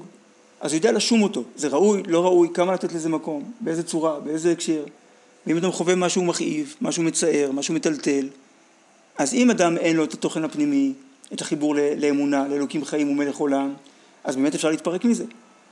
אז 0.61 0.71
הוא 0.71 0.77
יודע 0.77 0.91
לשום 0.91 1.21
אותו, 1.21 1.43
זה 1.55 1.67
ראוי, 1.67 2.03
לא 2.07 2.23
ראוי, 2.23 2.47
כמה 2.53 2.73
לתת 2.73 2.93
לזה 2.93 3.09
מקום, 3.09 3.51
באיזה 3.59 3.83
צורה, 3.83 4.19
באיזה 4.19 4.51
הקשר. 4.51 4.83
ואם 5.47 5.57
אדם 5.57 5.71
חווה 5.71 5.95
משהו 5.95 6.23
מכאיב, 6.23 6.75
משהו 6.81 7.03
מצער, 7.03 7.51
משהו 7.53 7.73
מטלטל, 7.73 8.27
אז 9.17 9.33
אם 9.33 9.49
אדם 9.49 9.77
אין 9.77 9.95
לו 9.95 10.03
את 10.03 10.13
התוכן 10.13 10.43
הפנימי, 10.43 10.93
את 11.33 11.41
החיבור 11.41 11.75
לאמונה, 11.97 12.47
לאלוקים 12.47 12.85
חיים 12.85 13.09
ומלך 13.09 13.35
עולם, 13.37 13.73
אז 14.23 14.35
באמת 14.35 14.55
אפשר 14.55 14.69
להתפרק 14.69 15.05
מזה. 15.05 15.25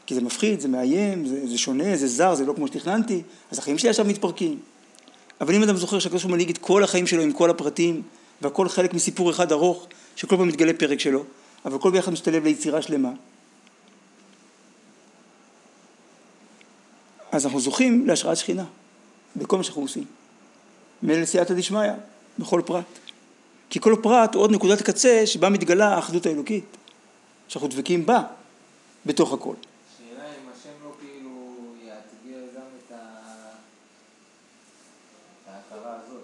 כי 0.06 0.16
זה 0.16 0.22
מפחיד, 0.22 0.60
זה 0.60 0.68
מאיים, 0.68 1.26
זה, 1.26 1.48
זה 1.48 1.58
שונה, 1.58 1.96
זה 1.96 2.08
זר, 2.08 2.36
זה 2.36 2.46
לא 2.46 2.54
כמו 2.54 2.68
שתכננתי, 2.68 3.22
אז 3.52 3.60
החיים 3.60 3.78
שלי 3.78 3.89
עכשיו 3.89 4.06
מתפרקים. 4.06 4.60
אבל 5.41 5.55
אם 5.55 5.63
אדם 5.63 5.77
זוכר 5.77 5.99
שהקדוש 5.99 6.25
מנהיג 6.25 6.49
את 6.49 6.57
כל 6.57 6.84
החיים 6.84 7.07
שלו 7.07 7.21
עם 7.21 7.31
כל 7.34 7.49
הפרטים, 7.49 8.01
והכל 8.41 8.69
חלק 8.69 8.93
מסיפור 8.93 9.29
אחד 9.31 9.51
ארוך, 9.51 9.88
שכל 10.15 10.38
פעם 10.38 10.47
מתגלה 10.47 10.73
פרק 10.73 10.99
שלו, 10.99 11.23
אבל 11.65 11.77
כל 11.79 11.91
ביחד 11.91 12.11
משתלב 12.11 12.43
ליצירה 12.43 12.81
שלמה. 12.81 13.11
אז 17.31 17.45
אנחנו 17.45 17.59
זוכים 17.59 18.07
להשראת 18.07 18.38
שכינה, 18.38 18.65
בכל 19.36 19.57
מה 19.57 19.63
שאנחנו 19.63 19.81
עושים. 19.81 20.05
מילא 21.03 21.25
סייעתא 21.25 21.53
דשמיא, 21.53 21.91
בכל 22.39 22.61
פרט. 22.65 22.86
כי 23.69 23.79
כל 23.79 23.95
פרט 24.03 24.36
הוא 24.36 24.43
עוד 24.43 24.51
נקודת 24.51 24.81
קצה 24.81 25.21
שבה 25.25 25.49
מתגלה 25.49 25.88
האחדות 25.95 26.25
האלוקית, 26.25 26.65
שאנחנו 27.47 27.67
דבקים 27.67 28.05
בה, 28.05 28.23
בתוך 29.05 29.34
הכל. 29.34 29.53
שאלה 29.97 30.23
אם 30.25 30.49
השם 30.53 30.69
לא 30.84 30.91
כאילו 31.01 31.53
יאתגר 31.81 32.41
גם 32.55 32.61
את 32.88 32.91
ה- 32.91 32.95
את 35.43 35.47
ההכרה 35.47 35.95
הזאת. 35.95 36.21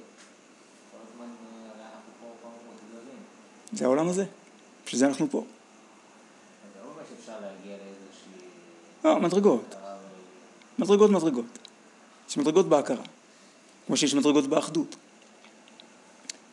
כל 0.91 0.97
הזמן 1.13 1.25
אה, 1.25 1.69
הרי 1.71 1.83
אנחנו 1.83 2.11
פה 2.21 2.27
פעם 2.41 2.51
מאותגרים. 2.65 3.19
זה 3.73 3.85
העולם 3.85 4.09
הזה, 4.09 4.25
בשביל 4.85 4.99
זה 4.99 5.07
אנחנו 5.07 5.27
פה. 5.31 5.43
לא 9.03 9.19
מדרגות, 9.19 9.75
מדרגות 10.79 11.11
מדרגות. 11.11 11.57
יש 12.29 12.37
מדרגות 12.37 12.69
בהכרה, 12.69 13.03
כמו 13.87 13.97
שיש 13.97 14.13
מדרגות 14.13 14.47
באחדות. 14.47 14.95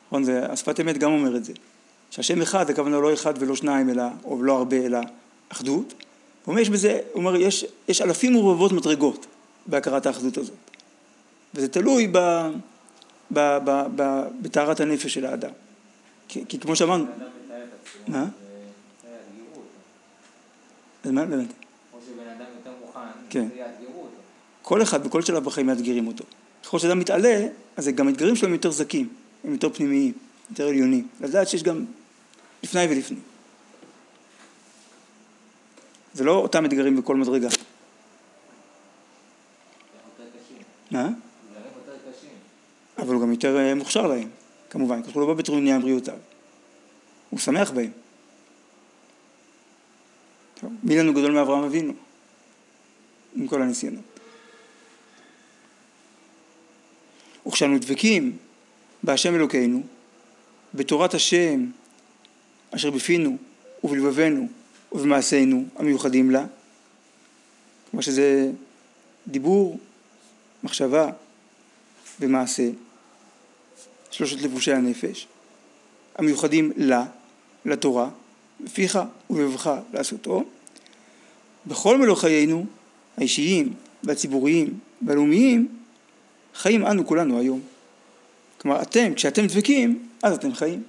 נכון, 0.07 0.25
זה, 0.25 0.47
השפת 0.47 0.81
אמת 0.81 0.99
גם 0.99 1.13
אומר 1.13 1.37
את 1.37 1.45
זה. 1.45 1.53
שהשם 2.11 2.43
אחד, 2.43 2.71
הכוונה 2.71 3.01
לא 3.01 3.15
אחד 3.15 3.35
ולא 3.39 3.57
שניים, 3.57 3.91
אלא, 3.91 4.03
או 4.25 4.43
לא 4.43 4.57
הרבה, 4.57 4.77
אלא 4.77 4.99
אחדות. 5.49 5.93
הוא 5.93 6.53
אומר, 6.53 6.61
יש 6.61 6.71
בזה, 6.71 7.01
הוא 7.13 7.21
אומר, 7.21 7.37
יש, 7.37 7.65
יש 7.89 8.03
אלפים 8.03 8.37
ורבבות 8.37 8.73
מדרגות 8.73 9.27
בהכרת 9.67 10.07
האחדות 10.07 10.37
הזאת. 10.37 10.57
וזה 11.55 11.69
תלוי 11.69 12.13
בטהרת 14.41 14.81
הנפש 14.81 15.15
של 15.15 15.27
האדם. 15.27 15.51
כי, 16.29 16.45
כי 16.49 16.59
כמו 16.59 16.77
שאמרנו, 16.77 17.05
מה? 18.09 18.27
אז 21.05 21.11
מה 21.11 21.27
באמת? 21.27 21.49
או 21.93 21.99
שבן 22.07 22.29
אדם 22.29 22.47
יותר 22.59 22.71
מוכן, 22.87 23.01
כן. 23.31 23.49
יאתגרו 23.57 24.01
אותו. 24.01 24.17
כל 24.63 24.83
אחד 24.83 25.05
בכל 25.07 25.23
שלב 25.23 25.45
בחיים 25.45 25.67
מאתגרים 25.67 26.07
אותו. 26.07 26.25
ככל 26.65 26.79
שאדם 26.79 26.99
מתעלה, 26.99 27.47
אז 27.77 27.89
גם 27.89 28.09
האתגרים 28.09 28.37
שלו 28.37 28.49
הם 28.49 28.55
יותר 28.55 28.71
זכים, 28.71 29.09
הם 29.45 29.53
יותר 29.53 29.73
פנימיים, 29.73 30.13
יותר 30.51 30.69
עליונים. 30.69 31.09
לדעת 31.21 31.49
שיש 31.49 31.63
גם 31.63 31.85
לפני 32.63 32.87
ולפנים. 32.91 33.21
זה 36.15 36.25
לא 36.25 36.33
אותם 36.33 36.65
אתגרים 36.65 36.97
בכל 36.97 37.17
מדרגה. 37.17 37.49
מה? 40.91 41.09
אבל 42.99 43.15
הוא 43.15 43.23
גם 43.23 43.31
יותר 43.31 43.59
אה, 43.59 43.75
מוכשר 43.75 44.07
להם, 44.07 44.29
כמובן, 44.71 45.03
כי 45.03 45.11
הוא 45.15 45.21
לא 45.21 45.27
בא 45.27 45.35
בטרוניה 45.35 45.79
בריאותיו. 45.79 46.19
הוא 47.31 47.41
שמח 47.41 47.71
בהם. 47.71 47.91
טוב, 50.61 50.73
מי 50.83 50.97
לנו 50.97 51.15
גדול 51.15 51.33
מאברהם 51.33 51.65
אבינו? 51.65 51.93
עם 53.37 53.47
כל 53.47 53.63
הניסיונות. 53.63 54.05
וכשאנו 57.47 57.79
דבקים 57.79 58.37
בהשם 59.03 59.35
אלוקינו, 59.35 59.83
בתורת 60.75 61.15
השם 61.15 61.67
אשר 62.71 62.91
בפינו 62.91 63.37
ובלבבנו 63.85 64.49
ובמעשינו 64.93 65.65
המיוחדים 65.77 66.31
לה, 66.31 66.47
כמו 67.91 68.03
שזה 68.03 68.51
דיבור, 69.29 69.79
מחשבה 70.63 71.11
ומעשה, 72.21 72.69
שלושת 74.17 74.43
לבושי 74.43 74.73
הנפש, 74.73 75.27
המיוחדים 76.15 76.73
לה, 76.77 77.05
לתורה, 77.65 78.09
בפיך 78.61 78.99
ובלבבך 79.31 79.71
לעשותו, 79.93 80.45
בכל 81.67 81.99
מלוא 81.99 82.17
חיינו, 82.17 82.67
האישיים 83.17 83.75
והציבוריים 84.05 84.79
והלאומיים, 85.07 85.69
חיים 86.55 86.87
אנו 86.87 87.07
כולנו 87.07 87.41
היום. 87.41 87.61
כלומר, 88.59 88.83
אתם, 88.83 89.15
כשאתם 89.15 89.47
דבקים, 89.47 90.09
אז 90.23 90.35
אתם 90.35 90.55
חיים. 90.55 90.83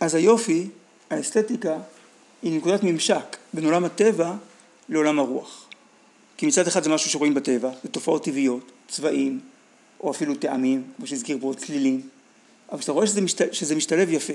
אז 0.00 0.14
היופי, 0.14 0.68
האסתטיקה, 1.10 1.76
היא 2.42 2.56
נקודת 2.58 2.82
ממשק 2.82 3.36
בין 3.52 3.64
עולם 3.64 3.84
הטבע 3.84 4.34
לעולם 4.88 5.18
הרוח. 5.18 5.65
כי 6.36 6.46
מצד 6.46 6.66
אחד 6.66 6.82
זה 6.82 6.90
משהו 6.90 7.10
שרואים 7.10 7.34
בטבע, 7.34 7.70
זה 7.82 7.88
תופעות 7.88 8.24
טבעיות, 8.24 8.72
צבעים, 8.88 9.40
או 10.00 10.10
אפילו 10.10 10.34
טעמים, 10.34 10.82
כמו 10.96 11.06
שהזכיר 11.06 11.38
פה, 11.40 11.52
צלילים, 11.56 12.00
אבל 12.72 12.78
כשאתה 12.78 12.92
רואה 12.92 13.06
שזה, 13.06 13.20
משת... 13.20 13.54
שזה 13.54 13.74
משתלב 13.74 14.10
יפה, 14.10 14.32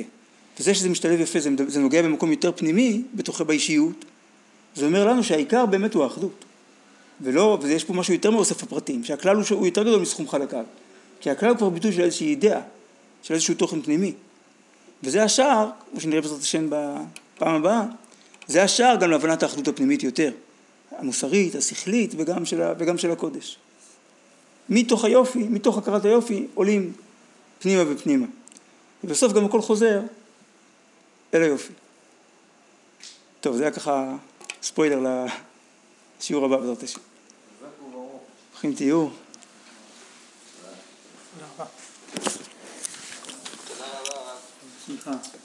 וזה 0.59 0.73
שזה 0.73 0.89
משתלב 0.89 1.19
יפה, 1.19 1.39
זה, 1.39 1.49
זה 1.67 1.79
נוגע 1.79 2.01
במקום 2.01 2.31
יותר 2.31 2.51
פנימי, 2.55 3.01
בתוך 3.13 3.41
באישיות, 3.41 4.05
זה 4.75 4.85
אומר 4.85 5.07
לנו 5.07 5.23
שהעיקר 5.23 5.65
באמת 5.65 5.93
הוא 5.93 6.03
האחדות. 6.03 6.45
ולא, 7.21 7.57
ויש 7.61 7.83
פה 7.83 7.93
משהו 7.93 8.13
יותר 8.13 8.31
מאוסף 8.31 8.63
הפרטים, 8.63 9.03
שהכלל 9.03 9.35
הוא, 9.35 9.43
הוא 9.49 9.65
יותר 9.65 9.83
גדול 9.83 10.01
מסכום 10.01 10.27
חלקיו. 10.27 10.63
כי 11.19 11.29
הכלל 11.29 11.49
הוא 11.49 11.57
כבר 11.57 11.69
ביטוי 11.69 11.91
של 11.91 12.01
איזושהי 12.01 12.27
אידאה, 12.27 12.61
של 13.23 13.33
איזשהו 13.33 13.55
תוכן 13.55 13.81
פנימי. 13.81 14.13
וזה 15.03 15.23
השער, 15.23 15.69
כמו 15.91 16.01
שנראה 16.01 16.21
בעזרת 16.21 16.41
השם 16.41 16.69
בפעם 16.69 17.55
הבאה, 17.55 17.83
זה 18.47 18.63
השער 18.63 18.95
גם 18.95 19.11
להבנת 19.11 19.43
האחדות 19.43 19.67
הפנימית 19.67 20.03
יותר, 20.03 20.31
המוסרית, 20.97 21.55
השכלית 21.55 22.13
וגם 22.17 22.45
של, 22.45 22.61
וגם 22.79 22.97
של 22.97 23.11
הקודש. 23.11 23.57
מתוך 24.69 25.05
היופי, 25.05 25.43
מתוך 25.43 25.77
הכרת 25.77 26.05
היופי, 26.05 26.47
עולים 26.53 26.93
פנימה 27.59 27.83
ופנימה. 27.91 28.27
ובסוף 29.03 29.33
גם 29.33 29.45
הכל 29.45 29.61
חוזר 29.61 30.01
אל 31.33 31.41
היופי. 31.41 31.73
טוב, 33.41 33.55
זה 33.55 33.63
היה 33.63 33.71
ככה 33.71 34.15
ספוילר 34.63 35.25
לשיעור 36.19 36.45
הבא 36.45 36.57
בעזרת 36.57 36.83
השם. 36.83 36.99
ברוכים 38.51 38.75
תהיו. 38.75 39.07
תודה 41.33 41.45
רבה. 45.07 45.40